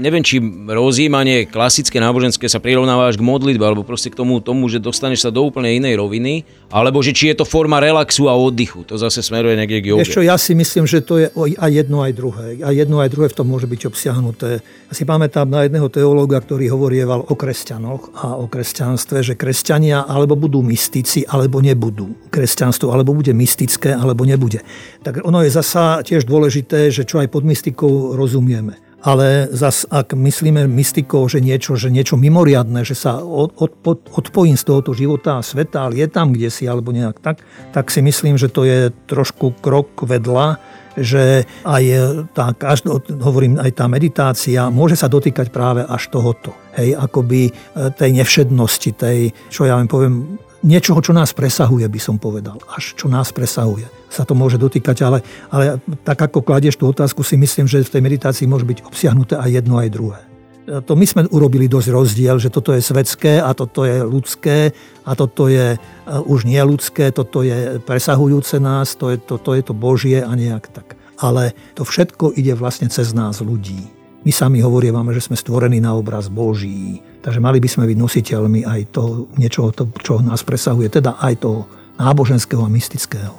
neviem, 0.00 0.24
či 0.24 0.40
rozjímanie 0.64 1.44
klasické 1.44 2.00
náboženské 2.00 2.48
sa 2.48 2.64
prirovnáva 2.64 3.12
až 3.12 3.20
k 3.20 3.28
modlitbe, 3.28 3.60
alebo 3.60 3.84
proste 3.84 4.08
k 4.08 4.16
tomu, 4.16 4.40
tomu, 4.40 4.72
že 4.72 4.80
dostaneš 4.80 5.28
sa 5.28 5.30
do 5.30 5.44
úplne 5.44 5.76
inej 5.76 6.00
roviny, 6.00 6.48
alebo 6.72 7.04
že 7.04 7.12
či 7.12 7.28
je 7.28 7.44
to 7.44 7.44
forma 7.44 7.76
relaxu 7.76 8.24
a 8.24 8.40
oddychu. 8.40 8.88
To 8.88 8.96
zase 8.96 9.20
smeruje 9.20 9.52
niekde 9.60 9.84
k. 9.84 10.00
Ešte, 10.00 10.24
ja 10.24 10.40
si 10.40 10.56
myslím, 10.56 10.88
že 10.88 11.04
to 11.04 11.20
je 11.20 11.28
aj 11.60 11.70
jedno, 11.76 12.00
aj 12.00 12.12
druhé. 12.16 12.64
A 12.64 12.72
jedno, 12.72 13.04
aj 13.04 13.12
druhé 13.12 13.28
v 13.28 13.36
tom 13.36 13.52
môže 13.52 13.68
byť 13.68 13.84
obsiahnuté. 13.84 14.64
Ja 14.64 14.92
si 14.96 15.04
pamätám 15.04 15.44
na 15.44 15.68
jedného 15.68 15.92
teológa, 15.92 16.40
ktorý 16.40 16.72
hovorieval 16.72 17.28
o 17.28 17.34
kresťanoch 17.36 18.16
a 18.16 18.40
o 18.40 18.48
kresťanstve, 18.48 19.20
že 19.20 19.34
kresťania 19.36 20.08
alebo 20.08 20.40
budú 20.40 20.64
mystici, 20.64 21.28
alebo 21.28 21.60
nebudú. 21.60 22.32
Kresťanstvo 22.32 22.93
alebo 22.94 23.18
bude 23.18 23.34
mystické, 23.34 23.90
alebo 23.98 24.22
nebude. 24.22 24.62
Tak 25.02 25.26
ono 25.26 25.42
je 25.42 25.50
zasa 25.50 26.06
tiež 26.06 26.24
dôležité, 26.24 26.94
že 26.94 27.02
čo 27.02 27.18
aj 27.18 27.28
pod 27.34 27.42
mystikou 27.42 28.14
rozumieme. 28.14 28.78
Ale 29.04 29.52
zas, 29.52 29.84
ak 29.92 30.16
myslíme 30.16 30.64
mystikou, 30.64 31.28
že 31.28 31.44
niečo, 31.44 31.76
že 31.76 31.92
niečo 31.92 32.16
mimoriadne, 32.16 32.88
že 32.88 32.96
sa 32.96 33.20
od, 33.20 33.52
od, 33.60 33.76
odpojím 34.08 34.56
z 34.56 34.64
tohoto 34.64 34.96
života 34.96 35.36
a 35.36 35.44
sveta, 35.44 35.84
ale 35.84 36.00
je 36.00 36.08
tam 36.08 36.32
kde 36.32 36.48
si, 36.48 36.64
alebo 36.64 36.88
nejak 36.88 37.20
tak, 37.20 37.44
tak 37.76 37.92
si 37.92 38.00
myslím, 38.00 38.40
že 38.40 38.48
to 38.48 38.64
je 38.64 38.88
trošku 39.04 39.60
krok 39.60 40.08
vedľa, 40.08 40.56
že 40.96 41.44
aj 41.66 41.84
tá, 42.32 42.54
každo, 42.54 43.02
hovorím, 43.20 43.58
aj 43.58 43.76
tá 43.76 43.90
meditácia 43.90 44.70
môže 44.70 44.94
sa 44.94 45.10
dotýkať 45.10 45.50
práve 45.50 45.82
až 45.84 46.08
tohoto. 46.08 46.54
Hej, 46.78 46.94
akoby 46.98 47.50
e, 47.50 47.52
tej 47.94 48.10
nevšednosti, 48.14 48.90
tej, 48.94 49.18
čo 49.50 49.66
ja 49.66 49.78
vám 49.78 49.90
poviem, 49.90 50.38
niečoho, 50.64 50.98
čo 51.04 51.12
nás 51.12 51.36
presahuje, 51.36 51.84
by 51.84 52.00
som 52.00 52.16
povedal. 52.16 52.56
Až 52.72 52.96
čo 52.96 53.06
nás 53.06 53.30
presahuje. 53.30 53.86
Sa 54.08 54.24
to 54.24 54.32
môže 54.32 54.56
dotýkať, 54.56 54.96
ale, 55.04 55.20
ale 55.52 55.78
tak 56.02 56.16
ako 56.16 56.40
kladieš 56.40 56.80
tú 56.80 56.88
otázku, 56.88 57.20
si 57.20 57.36
myslím, 57.36 57.68
že 57.68 57.84
v 57.84 57.92
tej 57.92 58.02
meditácii 58.02 58.48
môže 58.48 58.64
byť 58.64 58.88
obsiahnuté 58.88 59.36
aj 59.36 59.50
jedno, 59.60 59.76
aj 59.76 59.92
druhé. 59.92 60.20
To 60.64 60.96
my 60.96 61.04
sme 61.04 61.28
urobili 61.28 61.68
dosť 61.68 61.92
rozdiel, 61.92 62.40
že 62.40 62.48
toto 62.48 62.72
je 62.72 62.80
svetské 62.80 63.36
a 63.36 63.52
toto 63.52 63.84
je 63.84 64.00
ľudské 64.00 64.72
a 65.04 65.12
toto 65.12 65.52
je 65.52 65.76
uh, 65.76 66.24
už 66.24 66.48
nie 66.48 66.56
ľudské, 66.64 67.12
toto 67.12 67.44
je 67.44 67.76
presahujúce 67.84 68.56
nás, 68.64 68.96
to 68.96 69.12
je, 69.12 69.20
to, 69.20 69.36
to 69.36 69.52
je 69.52 69.60
to 69.60 69.76
Božie 69.76 70.24
a 70.24 70.32
nejak 70.32 70.72
tak. 70.72 70.96
Ale 71.20 71.52
to 71.76 71.84
všetko 71.84 72.32
ide 72.32 72.56
vlastne 72.56 72.88
cez 72.88 73.12
nás 73.12 73.44
ľudí. 73.44 73.92
My 74.24 74.32
sami 74.32 74.64
hovorievame, 74.64 75.12
že 75.12 75.20
sme 75.20 75.36
stvorení 75.36 75.84
na 75.84 75.92
obraz 75.92 76.32
Boží. 76.32 77.04
Takže 77.20 77.44
mali 77.44 77.60
by 77.60 77.68
sme 77.68 77.84
byť 77.84 77.98
nositeľmi 78.00 78.60
aj 78.64 78.80
toho 78.88 79.28
niečoho, 79.36 79.68
to, 79.76 79.92
čo 80.00 80.24
nás 80.24 80.40
presahuje, 80.40 80.88
teda 80.88 81.20
aj 81.20 81.44
toho 81.44 81.68
náboženského 82.00 82.64
a 82.64 82.72
mystického. 82.72 83.36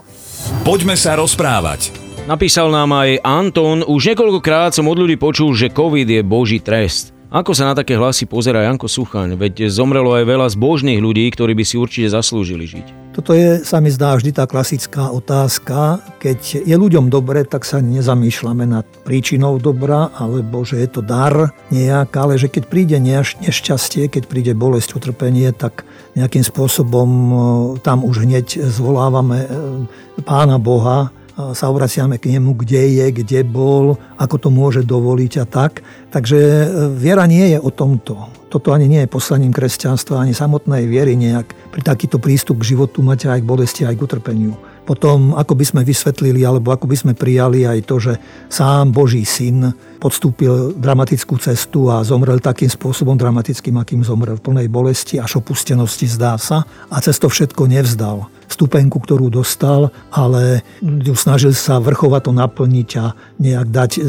Poďme 0.61 0.93
sa 0.93 1.17
rozprávať. 1.17 1.89
Napísal 2.29 2.69
nám 2.69 2.93
aj 2.93 3.21
Anton, 3.25 3.81
už 3.81 4.13
niekoľkokrát 4.13 4.77
som 4.77 4.85
od 4.85 4.97
ľudí 4.97 5.17
počul, 5.17 5.57
že 5.57 5.73
COVID 5.73 6.05
je 6.05 6.21
boží 6.21 6.61
trest. 6.61 7.13
Ako 7.33 7.57
sa 7.57 7.69
na 7.69 7.73
také 7.73 7.97
hlasy 7.97 8.29
pozerá 8.29 8.65
Janko 8.69 8.85
Suchaň? 8.85 9.33
Veď 9.37 9.69
zomrelo 9.73 10.13
aj 10.13 10.25
veľa 10.29 10.47
zbožných 10.53 11.01
ľudí, 11.01 11.25
ktorí 11.33 11.57
by 11.57 11.65
si 11.65 11.81
určite 11.81 12.13
zaslúžili 12.13 12.69
žiť. 12.69 13.04
Toto 13.15 13.31
je, 13.31 13.63
sa 13.63 13.79
mi 13.79 13.87
zdá, 13.87 14.19
vždy 14.19 14.35
tá 14.35 14.43
klasická 14.43 15.07
otázka. 15.07 16.03
Keď 16.19 16.67
je 16.67 16.75
ľuďom 16.75 17.07
dobre, 17.07 17.47
tak 17.47 17.63
sa 17.63 17.79
nezamýšľame 17.79 18.67
nad 18.67 18.83
príčinou 19.07 19.55
dobra, 19.55 20.11
alebo 20.19 20.67
že 20.67 20.83
je 20.83 20.89
to 20.91 20.99
dar 20.99 21.55
nejak, 21.71 22.11
ale 22.11 22.35
že 22.35 22.51
keď 22.51 22.67
príde 22.67 22.99
nešťastie, 22.99 24.11
keď 24.11 24.27
príde 24.27 24.51
bolesť, 24.51 24.99
utrpenie, 24.99 25.55
tak 25.55 25.87
nejakým 26.19 26.43
spôsobom 26.43 27.09
e, 27.09 27.35
tam 27.79 28.03
už 28.03 28.27
hneď 28.27 28.67
zvolávame 28.67 29.47
e, 29.47 29.49
Pána 30.27 30.59
Boha, 30.59 31.15
sa 31.35 31.67
obraciame 31.67 32.15
k 32.15 32.31
nemu, 32.31 32.55
kde 32.63 32.95
je, 32.95 33.05
kde 33.11 33.43
bol, 33.43 33.99
ako 34.15 34.35
to 34.39 34.49
môže 34.51 34.87
dovoliť 34.87 35.33
a 35.43 35.45
tak. 35.47 35.83
Takže 36.11 36.39
e, 36.39 36.65
viera 36.95 37.27
nie 37.27 37.55
je 37.55 37.59
o 37.59 37.71
tomto. 37.71 38.44
Toto 38.55 38.71
ani 38.71 38.87
nie 38.87 39.03
je 39.03 39.11
poslaním 39.11 39.51
kresťanstva, 39.51 40.23
ani 40.23 40.31
samotnej 40.31 40.87
viery 40.87 41.19
nejak 41.19 41.75
pri 41.75 41.81
takýto 41.83 42.23
prístup 42.23 42.63
k 42.63 42.71
životu 42.71 43.03
mať 43.03 43.27
aj 43.27 43.43
k 43.43 43.49
bolesti, 43.51 43.81
aj 43.83 43.99
k 43.99 44.07
utrpeniu. 44.07 44.55
Potom, 44.87 45.35
ako 45.35 45.59
by 45.59 45.65
sme 45.67 45.81
vysvetlili, 45.83 46.39
alebo 46.47 46.71
ako 46.71 46.87
by 46.87 46.95
sme 46.95 47.13
prijali 47.19 47.67
aj 47.67 47.83
to, 47.83 47.99
že 47.99 48.13
sám 48.47 48.95
Boží 48.95 49.27
syn 49.27 49.75
podstúpil 49.99 50.71
dramatickú 50.79 51.35
cestu 51.35 51.91
a 51.91 51.99
zomrel 52.07 52.39
takým 52.39 52.71
spôsobom 52.71 53.19
dramatickým, 53.19 53.75
akým 53.75 54.07
zomrel 54.07 54.39
v 54.39 54.45
plnej 54.47 54.71
bolesti 54.71 55.19
až 55.19 55.43
opustenosti 55.43 56.07
zdá 56.07 56.39
sa 56.39 56.63
a 56.87 57.03
cez 57.03 57.19
to 57.19 57.27
všetko 57.27 57.67
nevzdal 57.67 58.31
stupenku, 58.47 59.01
ktorú 59.01 59.29
dostal, 59.33 59.89
ale 60.13 60.61
snažil 61.15 61.51
sa 61.55 61.81
vrchovať 61.81 62.21
to 62.29 62.31
naplniť 62.31 62.89
a 63.01 63.05
nejak 63.41 63.67
dať 63.69 63.91
e, 63.97 64.01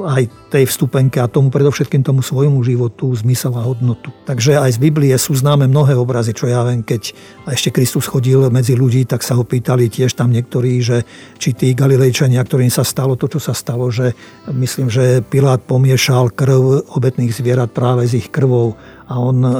aj 0.00 0.22
tej 0.54 0.64
vstupenke 0.70 1.18
a 1.18 1.26
tomu 1.26 1.50
predovšetkým 1.50 2.06
tomu 2.06 2.22
svojmu 2.22 2.62
životu 2.62 3.10
zmysel 3.10 3.58
a 3.58 3.66
hodnotu. 3.66 4.14
Takže 4.24 4.58
aj 4.58 4.78
z 4.78 4.82
Biblie 4.82 5.14
sú 5.18 5.34
známe 5.34 5.66
mnohé 5.66 5.98
obrazy, 5.98 6.30
čo 6.30 6.46
ja 6.46 6.62
viem, 6.62 6.86
keď 6.86 7.10
ešte 7.50 7.74
Kristus 7.74 8.06
chodil 8.06 8.38
medzi 8.54 8.78
ľudí, 8.78 9.02
tak 9.04 9.26
sa 9.26 9.34
ho 9.34 9.42
pýtali 9.42 9.90
tiež 9.90 10.14
tam 10.14 10.30
niektorí, 10.30 10.78
že 10.78 11.02
či 11.42 11.52
tí 11.52 11.74
Galilejčania, 11.74 12.38
ktorým 12.40 12.70
sa 12.70 12.86
stalo 12.86 13.18
to, 13.18 13.26
čo 13.26 13.42
sa 13.42 13.52
stalo, 13.52 13.90
že 13.90 14.14
myslím, 14.46 14.88
že 14.88 15.26
Pilát 15.26 15.58
pomiešal 15.66 16.30
krv 16.30 16.86
obetných 16.94 17.34
zvierat 17.34 17.74
práve 17.74 18.06
s 18.06 18.14
ich 18.14 18.30
krvou 18.30 18.78
a 19.04 19.20
on, 19.20 19.44
e, 19.44 19.52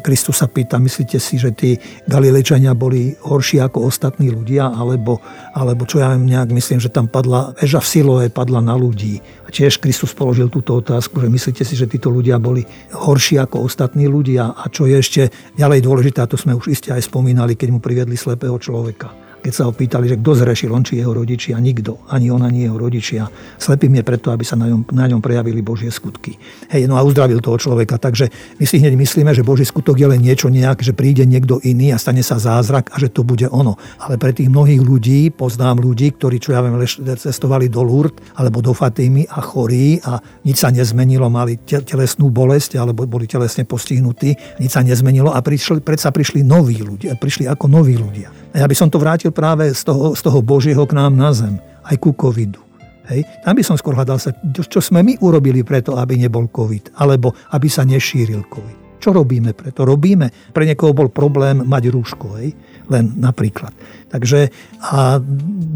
Kristus 0.00 0.40
sa 0.40 0.48
pýta, 0.48 0.80
myslíte 0.80 1.20
si, 1.20 1.36
že 1.36 1.52
tí 1.52 1.76
Galilečania 2.08 2.72
boli 2.72 3.12
horší 3.12 3.60
ako 3.60 3.84
ostatní 3.84 4.32
ľudia, 4.32 4.72
alebo, 4.72 5.20
alebo 5.52 5.84
čo 5.84 6.00
ja 6.00 6.16
nejak 6.16 6.48
myslím, 6.56 6.80
že 6.80 6.88
tam 6.88 7.04
padla, 7.04 7.52
väža 7.60 7.84
v 7.84 7.90
Siloe 7.92 8.26
padla 8.32 8.64
na 8.64 8.72
ľudí. 8.72 9.20
A 9.44 9.52
tiež 9.52 9.78
Kristus 9.84 10.16
položil 10.16 10.48
túto 10.48 10.80
otázku, 10.80 11.20
že 11.20 11.28
myslíte 11.28 11.62
si, 11.62 11.76
že 11.76 11.84
títo 11.84 12.08
ľudia 12.08 12.40
boli 12.40 12.64
horší 12.96 13.36
ako 13.36 13.68
ostatní 13.68 14.08
ľudia? 14.08 14.56
A 14.56 14.64
čo 14.72 14.88
je 14.88 14.96
ešte 14.96 15.22
ďalej 15.60 15.84
dôležité, 15.84 16.24
a 16.24 16.30
to 16.30 16.40
sme 16.40 16.56
už 16.56 16.72
iste 16.72 16.88
aj 16.88 17.04
spomínali, 17.04 17.52
keď 17.52 17.68
mu 17.76 17.80
priviedli 17.84 18.16
slepého 18.16 18.56
človeka 18.56 19.25
keď 19.46 19.54
sa 19.54 19.70
ho 19.70 19.70
pýtali, 19.70 20.10
že 20.10 20.18
kto 20.18 20.42
zrešil, 20.42 20.74
on 20.74 20.82
či 20.82 20.98
jeho 20.98 21.14
rodičia, 21.14 21.54
nikto, 21.62 22.02
ani 22.10 22.34
on, 22.34 22.42
ani 22.42 22.66
jeho 22.66 22.74
rodičia. 22.74 23.30
Slepým 23.62 23.94
je 23.94 24.02
preto, 24.02 24.34
aby 24.34 24.42
sa 24.42 24.58
na 24.58 24.66
ňom, 24.66 24.90
na 24.90 25.06
ňom 25.06 25.22
prejavili 25.22 25.62
Božie 25.62 25.86
skutky. 25.94 26.34
Hej, 26.66 26.90
no 26.90 26.98
a 26.98 27.06
uzdravil 27.06 27.38
toho 27.38 27.54
človeka. 27.54 27.94
Takže 27.94 28.26
my 28.58 28.66
si 28.66 28.82
hneď 28.82 28.98
myslíme, 28.98 29.30
že 29.30 29.46
Boží 29.46 29.62
skutok 29.62 30.02
je 30.02 30.10
len 30.10 30.18
niečo 30.18 30.50
nejak, 30.50 30.82
že 30.82 30.90
príde 30.98 31.22
niekto 31.22 31.62
iný 31.62 31.94
a 31.94 32.02
stane 32.02 32.26
sa 32.26 32.42
zázrak 32.42 32.90
a 32.90 32.98
že 32.98 33.06
to 33.06 33.22
bude 33.22 33.46
ono. 33.46 33.78
Ale 34.02 34.18
pre 34.18 34.34
tých 34.34 34.50
mnohých 34.50 34.82
ľudí, 34.82 35.30
poznám 35.30 35.78
ľudí, 35.78 36.18
ktorí, 36.18 36.42
čo 36.42 36.50
ja 36.50 36.66
viem, 36.66 36.82
cestovali 37.14 37.70
do 37.70 37.86
Lourdes 37.86 38.18
alebo 38.34 38.58
do 38.58 38.74
Fatimy 38.74 39.30
a 39.30 39.38
chorí 39.46 40.02
a 40.02 40.18
nič 40.42 40.58
sa 40.58 40.74
nezmenilo, 40.74 41.30
mali 41.30 41.54
telesnú 41.62 42.34
bolesť 42.34 42.82
alebo 42.82 43.06
boli 43.06 43.30
telesne 43.30 43.62
postihnutí, 43.62 44.58
nič 44.58 44.74
sa 44.74 44.82
nezmenilo 44.82 45.30
a 45.30 45.38
prišli, 45.38 45.86
predsa 45.86 46.10
prišli 46.10 46.42
noví 46.42 46.82
ľudia, 46.82 47.14
prišli 47.14 47.46
ako 47.46 47.70
noví 47.70 47.94
ľudia. 47.94 48.45
Ja 48.56 48.64
by 48.64 48.72
som 48.72 48.88
to 48.88 48.96
vrátil 48.96 49.36
práve 49.36 49.68
z 49.76 49.84
toho, 49.84 50.16
z 50.16 50.24
toho 50.24 50.40
Božieho 50.40 50.88
k 50.88 50.96
nám 50.96 51.12
na 51.12 51.28
zem, 51.36 51.60
aj 51.84 52.00
ku 52.00 52.16
covidu. 52.16 52.64
Hej. 53.12 53.28
Tam 53.44 53.52
by 53.52 53.60
som 53.60 53.76
skôr 53.76 53.92
hľadal 53.92 54.16
sa, 54.16 54.32
čo 54.64 54.80
sme 54.80 55.04
my 55.04 55.20
urobili 55.20 55.60
preto, 55.60 56.00
aby 56.00 56.16
nebol 56.16 56.48
COVID, 56.48 56.96
alebo 56.96 57.36
aby 57.52 57.68
sa 57.68 57.84
nešíril 57.84 58.48
COVID. 58.48 58.85
Čo 59.06 59.14
robíme 59.14 59.54
preto? 59.54 59.86
Robíme. 59.86 60.50
Pre 60.50 60.66
niekoho 60.66 60.90
bol 60.90 61.14
problém 61.14 61.62
mať 61.62 61.94
rúško, 61.94 62.42
hej? 62.42 62.58
len 62.90 63.14
napríklad. 63.22 63.70
Takže 64.10 64.50
a 64.82 65.22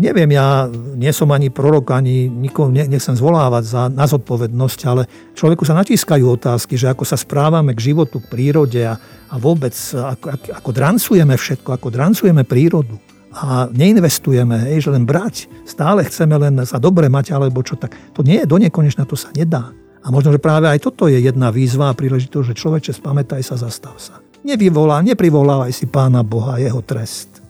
neviem, 0.02 0.34
ja 0.34 0.66
nie 0.98 1.14
som 1.14 1.30
ani 1.30 1.46
prorok, 1.46 1.94
ani 1.94 2.26
nikoho 2.26 2.74
nechcem 2.74 3.14
zvolávať 3.14 3.64
za, 3.70 3.82
na 3.86 4.10
zodpovednosť, 4.10 4.80
ale 4.90 5.06
človeku 5.38 5.62
sa 5.62 5.78
natískajú 5.78 6.26
otázky, 6.26 6.74
že 6.74 6.90
ako 6.90 7.06
sa 7.06 7.14
správame 7.14 7.70
k 7.78 7.94
životu, 7.94 8.18
k 8.18 8.26
prírode 8.26 8.82
a, 8.82 8.98
a 9.30 9.34
vôbec 9.38 9.78
ako, 9.94 10.26
ako, 10.34 10.46
ako 10.50 10.70
drancujeme 10.74 11.34
všetko, 11.38 11.70
ako 11.70 11.86
drancujeme 11.94 12.42
prírodu 12.42 12.98
a 13.30 13.70
neinvestujeme, 13.70 14.74
hej, 14.74 14.90
že 14.90 14.90
len 14.90 15.06
brať, 15.06 15.46
stále 15.62 16.02
chceme 16.02 16.34
len 16.34 16.66
sa 16.66 16.82
dobre 16.82 17.06
mať, 17.06 17.30
alebo 17.30 17.62
čo 17.62 17.78
tak. 17.78 17.94
To 18.18 18.26
nie 18.26 18.42
je 18.42 18.50
do 18.50 18.58
nekonečna, 18.58 19.06
to 19.06 19.14
sa 19.14 19.30
nedá. 19.30 19.70
A 20.00 20.08
možno, 20.08 20.32
že 20.32 20.40
práve 20.40 20.64
aj 20.68 20.80
toto 20.80 21.06
je 21.06 21.20
jedna 21.20 21.52
výzva 21.52 21.92
a 21.92 21.96
príležitosť, 21.96 22.46
že 22.52 22.58
človeče, 22.58 22.92
spamätaj 22.96 23.44
sa, 23.44 23.60
zastav 23.60 24.00
sa. 24.00 24.20
Nevyvolá, 24.40 25.04
neprivolávaj 25.04 25.72
si 25.76 25.84
Pána 25.84 26.24
Boha, 26.24 26.56
jeho 26.56 26.80
trest. 26.80 27.44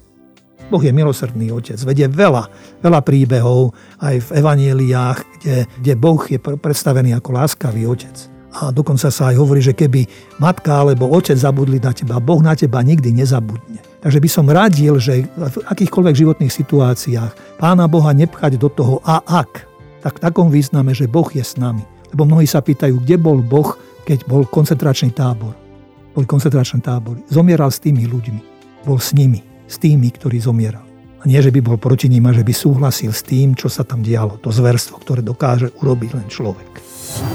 Boh 0.70 0.82
je 0.82 0.94
milosrdný 0.94 1.50
otec, 1.50 1.78
vedie 1.82 2.06
veľa, 2.06 2.46
veľa 2.78 3.00
príbehov 3.02 3.74
aj 3.98 4.22
v 4.22 4.28
evanieliách, 4.38 5.18
kde, 5.42 5.56
kde 5.82 5.92
Boh 5.98 6.22
je 6.30 6.38
predstavený 6.38 7.18
ako 7.18 7.30
láskavý 7.34 7.90
otec. 7.90 8.14
A 8.50 8.74
dokonca 8.74 9.10
sa 9.10 9.30
aj 9.30 9.38
hovorí, 9.38 9.62
že 9.62 9.74
keby 9.74 10.06
matka 10.42 10.82
alebo 10.82 11.10
otec 11.10 11.38
zabudli 11.38 11.78
na 11.78 11.94
teba, 11.94 12.22
Boh 12.22 12.42
na 12.42 12.54
teba 12.54 12.82
nikdy 12.82 13.14
nezabudne. 13.14 13.82
Takže 14.02 14.18
by 14.18 14.28
som 14.30 14.46
radil, 14.50 14.98
že 14.98 15.26
v 15.26 15.56
akýchkoľvek 15.70 16.14
životných 16.18 16.54
situáciách 16.54 17.62
Pána 17.62 17.86
Boha 17.86 18.10
nepchať 18.14 18.58
do 18.58 18.70
toho 18.70 18.98
a 19.06 19.22
ak, 19.22 19.66
tak 20.02 20.18
v 20.18 20.22
takom 20.22 20.50
význame, 20.50 20.94
že 20.94 21.10
Boh 21.10 21.26
je 21.30 21.42
s 21.42 21.58
nami. 21.58 21.82
Lebo 22.14 22.26
mnohí 22.26 22.46
sa 22.46 22.60
pýtajú, 22.60 23.02
kde 23.02 23.16
bol 23.16 23.38
Boh, 23.42 23.78
keď 24.02 24.26
bol 24.26 24.46
koncentračný 24.46 25.14
tábor. 25.14 25.54
Boli 26.10 26.26
koncentračné 26.26 26.82
tábory. 26.82 27.22
Zomieral 27.30 27.70
s 27.70 27.78
tými 27.78 28.06
ľuďmi. 28.06 28.40
Bol 28.82 28.98
s 28.98 29.14
nimi, 29.14 29.40
s 29.70 29.78
tými, 29.78 30.10
ktorí 30.10 30.42
zomieral. 30.42 30.82
A 31.20 31.28
nie, 31.28 31.38
že 31.38 31.52
by 31.52 31.60
bol 31.60 31.76
proti 31.76 32.08
ním 32.08 32.26
a 32.26 32.34
že 32.34 32.40
by 32.40 32.50
súhlasil 32.50 33.12
s 33.12 33.22
tým, 33.22 33.52
čo 33.52 33.68
sa 33.68 33.84
tam 33.84 34.00
dialo. 34.00 34.40
To 34.40 34.48
zverstvo, 34.48 34.98
ktoré 35.04 35.20
dokáže 35.20 35.68
urobiť 35.78 36.10
len 36.16 36.26
človek. 36.32 36.80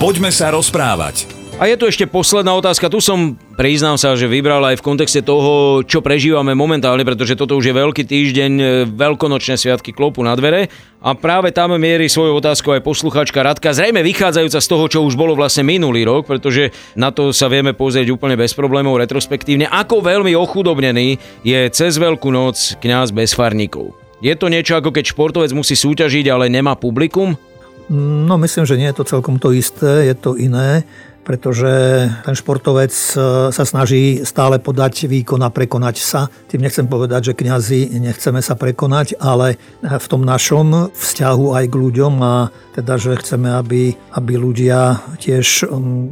Poďme 0.01 0.33
sa 0.33 0.49
rozprávať. 0.49 1.44
A 1.55 1.71
je 1.71 1.79
tu 1.79 1.87
ešte 1.87 2.03
posledná 2.03 2.51
otázka. 2.51 2.91
Tu 2.91 2.99
som, 2.99 3.39
priznám 3.55 3.95
sa, 3.95 4.11
že 4.19 4.27
vybral 4.27 4.59
aj 4.59 4.75
v 4.75 4.85
kontexte 4.91 5.23
toho, 5.23 5.87
čo 5.87 6.03
prežívame 6.03 6.51
momentálne, 6.51 7.07
pretože 7.07 7.39
toto 7.39 7.55
už 7.55 7.71
je 7.71 7.79
veľký 7.79 8.03
týždeň, 8.03 8.51
e, 8.59 8.65
veľkonočné 8.91 9.55
sviatky 9.55 9.95
klopu 9.95 10.19
na 10.19 10.35
dvere. 10.35 10.67
A 10.99 11.15
práve 11.15 11.55
tam 11.55 11.71
mierí 11.79 12.11
svoju 12.11 12.43
otázku 12.43 12.75
aj 12.75 12.83
posluchačka 12.83 13.39
Radka, 13.39 13.71
zrejme 13.71 14.03
vychádzajúca 14.03 14.59
z 14.59 14.67
toho, 14.67 14.85
čo 14.91 14.99
už 15.07 15.15
bolo 15.15 15.31
vlastne 15.31 15.63
minulý 15.63 16.03
rok, 16.03 16.27
pretože 16.27 16.75
na 16.99 17.15
to 17.15 17.31
sa 17.31 17.47
vieme 17.47 17.71
pozrieť 17.71 18.11
úplne 18.11 18.35
bez 18.35 18.51
problémov 18.51 18.99
retrospektívne, 18.99 19.71
ako 19.71 20.03
veľmi 20.03 20.35
ochudobnený 20.35 21.39
je 21.47 21.71
cez 21.71 21.95
Veľkú 21.95 22.35
noc 22.35 22.75
kňaz 22.83 23.15
bez 23.15 23.31
farníkov. 23.31 23.95
Je 24.19 24.35
to 24.35 24.51
niečo 24.51 24.75
ako 24.75 24.91
keď 24.91 25.15
športovec 25.15 25.55
musí 25.55 25.79
súťažiť, 25.79 26.27
ale 26.27 26.51
nemá 26.51 26.75
publikum? 26.75 27.39
No 27.87 28.35
myslím, 28.41 28.67
že 28.67 28.75
nie 28.75 28.91
je 28.91 28.97
to 28.99 29.07
celkom 29.07 29.39
to 29.39 29.55
isté, 29.55 30.11
je 30.11 30.15
to 30.19 30.35
iné 30.35 30.83
pretože 31.25 32.05
ten 32.21 32.37
športovec 32.37 32.93
e, 32.93 33.49
sa 33.49 33.63
snaží 33.65 34.21
stále 34.21 34.61
podať 34.61 35.09
výkon 35.09 35.41
a 35.41 35.49
prekonať 35.49 35.95
sa. 35.97 36.29
Tým 36.45 36.61
nechcem 36.61 36.85
povedať, 36.85 37.33
že 37.33 37.37
kňazi 37.41 37.97
nechceme 37.97 38.45
sa 38.45 38.53
prekonať, 38.53 39.17
ale 39.17 39.57
v 39.81 40.05
tom 40.05 40.21
našom 40.21 40.93
vzťahu 40.93 41.57
aj 41.57 41.65
k 41.65 41.75
ľuďom 41.75 42.13
a 42.21 42.53
teda, 42.77 43.01
že 43.01 43.17
chceme, 43.17 43.49
aby, 43.57 43.97
aby 44.13 44.33
ľudia 44.37 45.01
tiež 45.17 45.71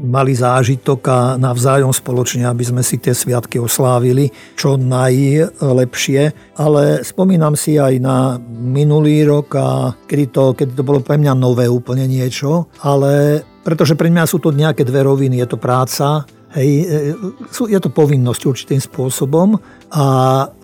mali 0.10 0.34
zážitok 0.34 1.00
a 1.06 1.20
navzájom 1.38 1.94
spoločne, 1.94 2.50
aby 2.50 2.64
sme 2.66 2.82
si 2.82 2.98
tie 2.98 3.14
sviatky 3.14 3.62
oslávili 3.62 4.34
čo 4.58 4.80
najlepšie. 4.80 6.56
Ale 6.58 7.06
spomínam 7.06 7.54
si 7.54 7.78
aj 7.78 7.94
na 8.02 8.42
minulý 8.50 9.28
rok 9.30 9.48
a 9.60 9.94
kedy 10.10 10.26
to, 10.34 10.44
kedy 10.58 10.74
to 10.74 10.88
bolo 10.88 11.06
pre 11.06 11.22
mňa 11.22 11.38
nové 11.38 11.70
úplne 11.70 12.10
niečo, 12.10 12.72
ale 12.82 13.44
pretože 13.64 13.96
pre 13.96 14.12
mňa 14.12 14.28
sú 14.28 14.38
to 14.44 14.52
nejaké 14.52 14.84
dve 14.84 15.08
roviny. 15.08 15.40
Je 15.40 15.48
to 15.48 15.58
práca, 15.58 16.28
hej, 16.54 16.72
e, 16.84 17.70
je 17.72 17.80
to 17.80 17.90
povinnosť 17.90 18.42
určitým 18.46 18.82
spôsobom 18.84 19.58
a 19.96 20.06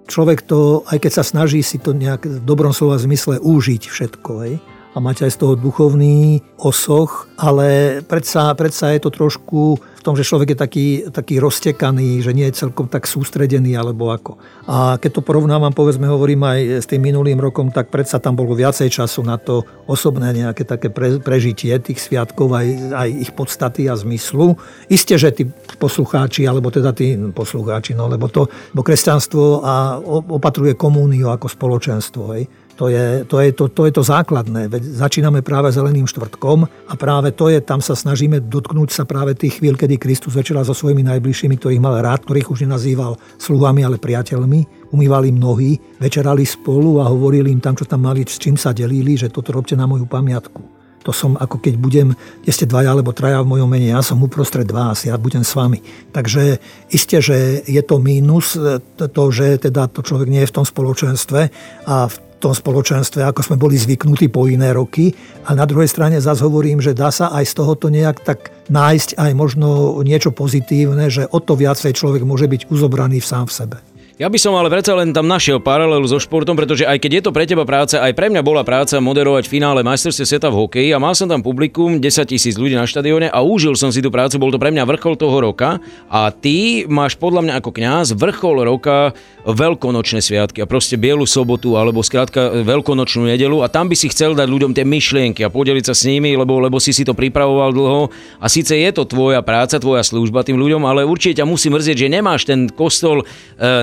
človek 0.05 0.45
to, 0.45 0.83
aj 0.89 0.97
keď 0.99 1.11
sa 1.11 1.23
snaží 1.23 1.63
si 1.63 1.79
to 1.79 1.95
nejak 1.95 2.27
v 2.27 2.39
dobrom 2.43 2.75
slova 2.75 2.99
zmysle 2.99 3.39
užiť 3.39 3.83
všetko, 3.87 4.31
hej, 4.45 4.53
a 4.93 4.97
mať 4.97 5.29
aj 5.29 5.31
z 5.31 5.39
toho 5.39 5.53
duchovný 5.55 6.41
osoch, 6.59 7.29
ale 7.37 8.01
predsa, 8.03 8.51
predsa 8.57 8.91
je 8.93 8.99
to 9.05 9.09
trošku 9.13 9.77
v 9.99 10.05
tom, 10.07 10.15
že 10.15 10.23
človek 10.23 10.55
je 10.55 10.57
taký, 10.57 10.87
taký 11.11 11.43
roztekaný, 11.43 12.23
že 12.23 12.31
nie 12.31 12.47
je 12.47 12.63
celkom 12.63 12.87
tak 12.87 13.03
sústredený 13.03 13.75
alebo 13.75 14.15
ako. 14.15 14.39
A 14.63 14.95
keď 14.95 15.19
to 15.19 15.21
porovnávam, 15.27 15.75
povedzme, 15.75 16.07
hovorím 16.07 16.47
aj 16.47 16.59
s 16.79 16.87
tým 16.87 17.03
minulým 17.03 17.35
rokom, 17.35 17.67
tak 17.67 17.91
predsa 17.91 18.23
tam 18.23 18.39
bolo 18.39 18.55
viacej 18.55 18.87
času 18.87 19.27
na 19.27 19.35
to 19.35 19.67
osobné 19.91 20.31
nejaké 20.31 20.63
také 20.63 20.87
pre, 20.87 21.19
prežitie 21.19 21.75
tých 21.83 21.99
sviatkov, 21.99 22.55
aj, 22.55 22.67
aj 22.95 23.09
ich 23.11 23.31
podstaty 23.35 23.91
a 23.91 23.99
zmyslu. 23.99 24.55
Isté, 24.87 25.19
že 25.19 25.35
tí 25.35 25.43
poslucháči, 25.75 26.47
alebo 26.47 26.71
teda 26.71 26.95
tí 26.95 27.19
poslucháči, 27.35 27.91
no 27.91 28.07
lebo 28.07 28.31
to, 28.31 28.47
bo 28.71 28.79
kresťanstvo 28.79 29.59
a 29.59 29.99
opatruje 30.31 30.79
komúniu 30.79 31.27
ako 31.27 31.51
spoločenstvo. 31.51 32.23
Hej. 32.39 32.47
To 32.79 32.87
je 32.87 33.27
to, 33.27 33.43
je 33.43 33.51
to, 33.51 33.67
to, 33.67 33.91
je 33.91 33.93
to 33.99 34.03
základné. 34.07 34.71
Veď 34.71 35.03
začíname 35.03 35.43
práve 35.43 35.67
zeleným 35.67 36.07
štvrtkom 36.07 36.63
a 36.63 36.93
práve 36.95 37.35
to 37.35 37.51
je, 37.51 37.59
tam 37.59 37.83
sa 37.83 37.91
snažíme 37.91 38.39
dotknúť 38.39 38.95
sa 38.95 39.03
práve 39.03 39.35
tých 39.35 39.59
chvíľ, 39.59 39.75
kedy 39.75 39.99
Kristus 39.99 40.31
večera 40.31 40.63
so 40.63 40.71
svojimi 40.71 41.03
najbližšími, 41.03 41.59
ktorých 41.59 41.83
mal 41.83 41.99
rád, 41.99 42.23
ktorých 42.23 42.47
už 42.47 42.63
nenazýval 42.63 43.19
sluhami, 43.35 43.83
ale 43.83 43.99
priateľmi, 43.99 44.95
umývali 44.95 45.27
mnohí, 45.35 45.99
večerali 45.99 46.47
spolu 46.47 47.03
a 47.03 47.11
hovorili 47.11 47.51
im 47.51 47.59
tam, 47.59 47.75
čo 47.75 47.83
tam 47.83 48.07
mali, 48.07 48.23
s 48.23 48.39
čím 48.39 48.55
sa 48.55 48.71
delili, 48.71 49.19
že 49.19 49.27
toto 49.27 49.51
robte 49.51 49.75
na 49.75 49.83
moju 49.83 50.07
pamiatku. 50.07 50.79
To 51.03 51.11
som 51.11 51.35
ako 51.35 51.59
keď 51.59 51.75
budem, 51.79 52.15
kde 52.43 52.51
ste 52.55 52.63
dvaja 52.63 52.95
alebo 52.95 53.11
traja 53.11 53.43
v 53.43 53.59
mojom 53.59 53.67
mene, 53.67 53.91
ja 53.91 53.99
som 53.99 54.23
uprostred 54.23 54.67
vás, 54.71 55.03
ja 55.03 55.19
budem 55.19 55.43
s 55.43 55.51
vami. 55.51 55.83
Takže 56.15 56.63
isté, 56.95 57.19
že 57.19 57.59
je 57.67 57.83
to 57.83 57.99
mínus, 57.99 58.55
to, 58.95 59.23
že 59.35 59.67
teda 59.67 59.91
to 59.91 59.99
človek 59.99 60.31
nie 60.31 60.47
je 60.47 60.51
v 60.51 60.55
tom 60.59 60.63
spoločenstve 60.67 61.41
a 61.87 62.07
v 62.07 62.15
tom 62.39 62.55
spoločenstve, 62.55 63.21
ako 63.27 63.43
sme 63.43 63.59
boli 63.59 63.75
zvyknutí 63.75 64.31
po 64.31 64.47
iné 64.47 64.71
roky. 64.71 65.11
A 65.45 65.53
na 65.53 65.67
druhej 65.67 65.91
strane 65.91 66.23
zase 66.23 66.47
hovorím, 66.47 66.79
že 66.79 66.95
dá 66.95 67.11
sa 67.11 67.35
aj 67.35 67.45
z 67.51 67.53
tohoto 67.59 67.91
nejak 67.91 68.23
tak 68.23 68.55
nájsť 68.71 69.19
aj 69.19 69.31
možno 69.35 69.99
niečo 70.07 70.31
pozitívne, 70.31 71.11
že 71.11 71.27
o 71.27 71.43
to 71.43 71.59
viacej 71.59 71.91
človek 71.91 72.23
môže 72.23 72.47
byť 72.47 72.71
uzobraný 72.71 73.19
v 73.19 73.27
sám 73.27 73.51
v 73.51 73.53
sebe. 73.53 73.77
Ja 74.19 74.27
by 74.27 74.35
som 74.35 74.51
ale 74.51 74.67
predsa 74.67 74.99
len 74.99 75.15
tam 75.15 75.31
našiel 75.31 75.63
paralelu 75.63 76.03
so 76.03 76.19
športom, 76.19 76.59
pretože 76.59 76.83
aj 76.83 76.99
keď 76.99 77.11
je 77.15 77.23
to 77.23 77.31
pre 77.31 77.47
teba 77.47 77.63
práca, 77.63 78.03
aj 78.03 78.11
pre 78.11 78.27
mňa 78.27 78.43
bola 78.43 78.67
práca 78.67 78.99
moderovať 78.99 79.47
finále 79.47 79.79
majstrovstve 79.79 80.27
sveta 80.27 80.51
v 80.51 80.59
hokeji 80.59 80.89
a 80.91 80.99
mal 80.99 81.15
som 81.15 81.31
tam 81.31 81.39
publikum 81.39 82.03
10 82.03 82.27
tisíc 82.27 82.59
ľudí 82.59 82.75
na 82.75 82.83
štadióne 82.83 83.31
a 83.31 83.39
užil 83.39 83.79
som 83.79 83.95
si 83.95 84.03
tú 84.03 84.11
prácu, 84.11 84.35
bol 84.35 84.51
to 84.51 84.59
pre 84.59 84.75
mňa 84.75 84.83
vrchol 84.83 85.15
toho 85.15 85.39
roka 85.39 85.79
a 86.11 86.35
ty 86.35 86.83
máš 86.91 87.15
podľa 87.15 87.47
mňa 87.47 87.53
ako 87.63 87.71
kňaz 87.71 88.07
vrchol 88.19 88.67
roka 88.67 89.15
veľkonočné 89.47 90.19
sviatky 90.19 90.59
a 90.59 90.67
proste 90.67 90.99
bielu 90.99 91.23
sobotu 91.23 91.79
alebo 91.79 92.03
skrátka 92.03 92.59
veľkonočnú 92.59 93.23
nedelu 93.23 93.63
a 93.63 93.71
tam 93.71 93.87
by 93.87 93.95
si 93.95 94.11
chcel 94.11 94.35
dať 94.35 94.51
ľuďom 94.51 94.75
tie 94.75 94.83
myšlienky 94.83 95.47
a 95.47 95.49
podeliť 95.49 95.87
sa 95.87 95.95
s 95.95 96.03
nimi, 96.03 96.35
lebo, 96.35 96.59
lebo 96.59 96.75
si 96.83 96.91
si 96.91 97.07
to 97.07 97.15
pripravoval 97.15 97.71
dlho 97.71 98.11
a 98.43 98.51
síce 98.51 98.75
je 98.75 98.91
to 98.91 99.07
tvoja 99.07 99.39
práca, 99.39 99.79
tvoja 99.79 100.03
služba 100.03 100.43
tým 100.43 100.59
ľuďom, 100.59 100.83
ale 100.83 101.07
určite 101.07 101.39
ťa 101.39 101.47
musí 101.47 101.71
mrzieť, 101.71 101.95
že 102.03 102.11
nemáš 102.11 102.43
ten 102.43 102.67
kostol 102.67 103.23
e, 103.23 103.25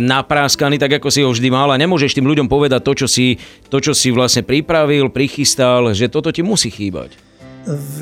na 0.05 0.26
napráskaný, 0.27 0.83
tak 0.83 0.99
ako 0.99 1.07
si 1.07 1.23
ho 1.23 1.31
vždy 1.31 1.55
mal 1.55 1.71
a 1.71 1.79
nemôžeš 1.79 2.19
tým 2.19 2.27
ľuďom 2.27 2.51
povedať 2.51 2.83
to, 2.83 2.93
čo 2.99 3.07
si, 3.07 3.39
to, 3.71 3.79
čo 3.79 3.95
si 3.95 4.11
vlastne 4.11 4.43
pripravil, 4.43 5.15
prichystal, 5.15 5.95
že 5.95 6.11
toto 6.11 6.35
ti 6.35 6.43
musí 6.43 6.67
chýbať. 6.67 7.15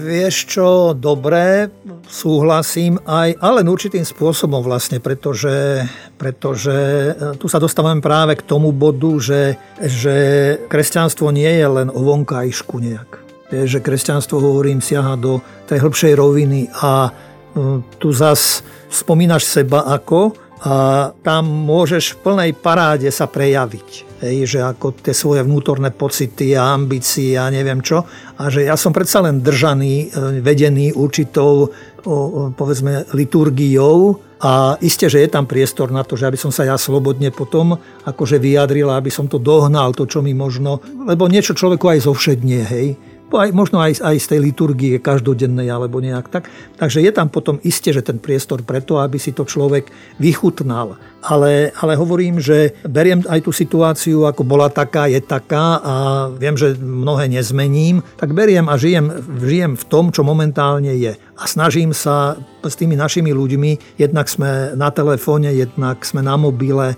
Vieš 0.00 0.34
čo, 0.48 0.68
dobre, 0.96 1.68
súhlasím 2.08 3.00
aj, 3.04 3.36
ale 3.40 3.64
určitým 3.64 4.04
spôsobom 4.04 4.60
vlastne, 4.60 5.00
pretože, 5.00 5.84
pretože 6.20 6.72
e, 6.72 7.12
tu 7.40 7.48
sa 7.48 7.56
dostávame 7.56 8.04
práve 8.04 8.36
k 8.36 8.44
tomu 8.44 8.76
bodu, 8.76 9.16
že, 9.20 9.56
že 9.80 10.16
kresťanstvo 10.68 11.32
nie 11.32 11.48
je 11.48 11.64
len 11.64 11.88
o 11.88 12.00
vonkajšku 12.04 12.76
nejak. 12.76 13.10
Je, 13.52 13.64
že 13.64 13.80
kresťanstvo, 13.80 14.36
hovorím, 14.36 14.84
siaha 14.84 15.16
do 15.16 15.40
tej 15.64 15.80
hĺbšej 15.80 16.12
roviny 16.12 16.68
a 16.84 17.08
e, 17.08 17.10
tu 17.96 18.12
zas 18.12 18.60
spomínaš 18.92 19.48
seba 19.48 19.88
ako, 19.88 20.43
a 20.64 21.12
tam 21.20 21.44
môžeš 21.44 22.16
v 22.16 22.20
plnej 22.24 22.50
paráde 22.56 23.12
sa 23.12 23.28
prejaviť. 23.28 24.16
Hej, 24.24 24.56
že 24.56 24.60
ako 24.64 24.96
tie 24.96 25.12
svoje 25.12 25.44
vnútorné 25.44 25.92
pocity 25.92 26.56
a 26.56 26.72
ambície 26.72 27.36
a 27.36 27.52
neviem 27.52 27.84
čo. 27.84 28.08
A 28.40 28.48
že 28.48 28.64
ja 28.64 28.72
som 28.72 28.88
predsa 28.88 29.20
len 29.20 29.44
držaný, 29.44 30.08
e, 30.08 30.40
vedený 30.40 30.96
určitou 30.96 31.68
povedzme 32.56 33.08
liturgiou 33.16 34.20
a 34.44 34.76
isté, 34.84 35.08
že 35.08 35.24
je 35.24 35.28
tam 35.32 35.48
priestor 35.48 35.88
na 35.88 36.04
to, 36.04 36.20
že 36.20 36.28
aby 36.28 36.36
som 36.36 36.52
sa 36.52 36.68
ja 36.68 36.76
slobodne 36.76 37.32
potom 37.32 37.80
akože 38.04 38.36
vyjadril, 38.36 38.92
aby 38.92 39.08
som 39.08 39.24
to 39.24 39.40
dohnal, 39.40 39.96
to, 39.96 40.04
čo 40.04 40.20
mi 40.20 40.36
možno, 40.36 40.84
lebo 40.84 41.24
niečo 41.32 41.56
človeku 41.56 41.88
aj 41.88 42.04
zovšednie, 42.04 42.60
hej 42.60 42.88
aj, 43.38 43.50
možno 43.54 43.80
aj, 43.80 44.02
aj 44.02 44.16
z 44.18 44.26
tej 44.34 44.40
liturgie 44.40 44.94
každodennej 44.98 45.70
alebo 45.70 46.02
nejak 46.02 46.26
tak. 46.28 46.50
Takže 46.76 47.00
je 47.04 47.12
tam 47.14 47.30
potom 47.30 47.62
isté, 47.62 47.94
že 47.94 48.04
ten 48.04 48.18
priestor 48.18 48.62
preto, 48.62 48.98
aby 48.98 49.16
si 49.16 49.32
to 49.34 49.46
človek 49.46 49.88
vychutnal. 50.18 50.98
Ale, 51.24 51.72
ale 51.80 51.96
hovorím, 51.96 52.36
že 52.36 52.76
beriem 52.84 53.24
aj 53.24 53.48
tú 53.48 53.52
situáciu, 53.52 54.28
ako 54.28 54.44
bola 54.44 54.68
taká, 54.68 55.08
je 55.08 55.24
taká 55.24 55.80
a 55.80 55.94
viem, 56.28 56.52
že 56.52 56.76
mnohé 56.76 57.32
nezmením, 57.32 58.04
tak 58.20 58.36
beriem 58.36 58.68
a 58.68 58.76
žijem, 58.76 59.08
žijem 59.40 59.72
v 59.72 59.84
tom, 59.88 60.12
čo 60.12 60.20
momentálne 60.20 60.92
je. 60.92 61.16
A 61.34 61.44
snažím 61.48 61.96
sa 61.96 62.36
s 62.62 62.76
tými 62.76 62.94
našimi 62.94 63.32
ľuďmi, 63.32 63.96
jednak 63.98 64.28
sme 64.28 64.76
na 64.76 64.92
telefóne, 64.92 65.50
jednak 65.50 66.04
sme 66.04 66.20
na 66.20 66.36
mobile, 66.36 66.94
e, 66.94 66.96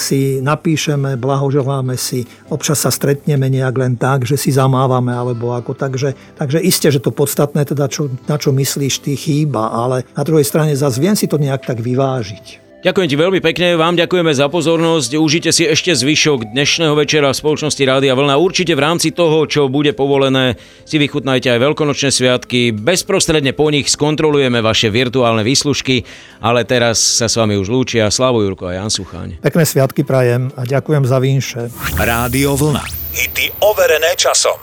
si 0.00 0.38
napíšeme, 0.38 1.18
blahoželáme 1.18 1.98
si, 1.98 2.24
občas 2.54 2.86
sa 2.86 2.90
stretneme 2.94 3.50
nejak 3.50 3.74
len 3.74 3.94
tak, 3.98 4.24
že 4.24 4.38
si 4.38 4.54
zamávame, 4.54 5.12
alebo 5.12 5.52
ako 5.52 5.76
takže, 5.76 6.14
takže 6.38 6.62
isté, 6.64 6.88
že 6.94 7.02
to 7.02 7.10
podstatné, 7.10 7.66
teda 7.66 7.90
čo, 7.90 8.06
na 8.30 8.38
čo 8.38 8.54
myslíš, 8.54 9.04
ty 9.04 9.18
chýba, 9.18 9.68
ale 9.68 10.06
na 10.14 10.22
druhej 10.22 10.46
strane 10.46 10.72
zase 10.78 11.02
viem 11.02 11.18
si 11.18 11.26
to 11.26 11.36
nejak 11.36 11.66
tak 11.66 11.82
vyvážiť. 11.82 12.63
Ďakujem 12.84 13.08
ti 13.08 13.16
veľmi 13.16 13.40
pekne, 13.40 13.80
vám 13.80 13.96
ďakujeme 13.96 14.36
za 14.36 14.52
pozornosť. 14.52 15.16
Užite 15.16 15.56
si 15.56 15.64
ešte 15.64 15.96
zvyšok 15.96 16.52
dnešného 16.52 16.92
večera 16.92 17.32
v 17.32 17.40
spoločnosti 17.40 17.80
Rádia 17.80 18.12
Vlna. 18.12 18.36
Určite 18.36 18.76
v 18.76 18.84
rámci 18.84 19.08
toho, 19.08 19.48
čo 19.48 19.72
bude 19.72 19.96
povolené, 19.96 20.60
si 20.84 21.00
vychutnajte 21.00 21.48
aj 21.48 21.64
veľkonočné 21.64 22.12
sviatky. 22.12 22.76
Bezprostredne 22.76 23.56
po 23.56 23.72
nich 23.72 23.88
skontrolujeme 23.88 24.60
vaše 24.60 24.92
virtuálne 24.92 25.40
výslužky, 25.40 26.04
ale 26.44 26.68
teraz 26.68 27.00
sa 27.00 27.24
s 27.24 27.40
vami 27.40 27.56
už 27.56 27.72
lúčia 27.72 28.12
Slavo 28.12 28.44
Jurko 28.44 28.68
a 28.68 28.76
Jan 28.76 28.92
Sucháň. 28.92 29.40
Pekné 29.40 29.64
sviatky 29.64 30.04
prajem 30.04 30.52
a 30.52 30.68
ďakujem 30.68 31.08
za 31.08 31.16
vínše. 31.24 31.72
Rádio 31.96 32.52
Vlna. 32.52 32.84
Hity 33.16 33.64
overené 33.64 34.12
časom. 34.12 34.60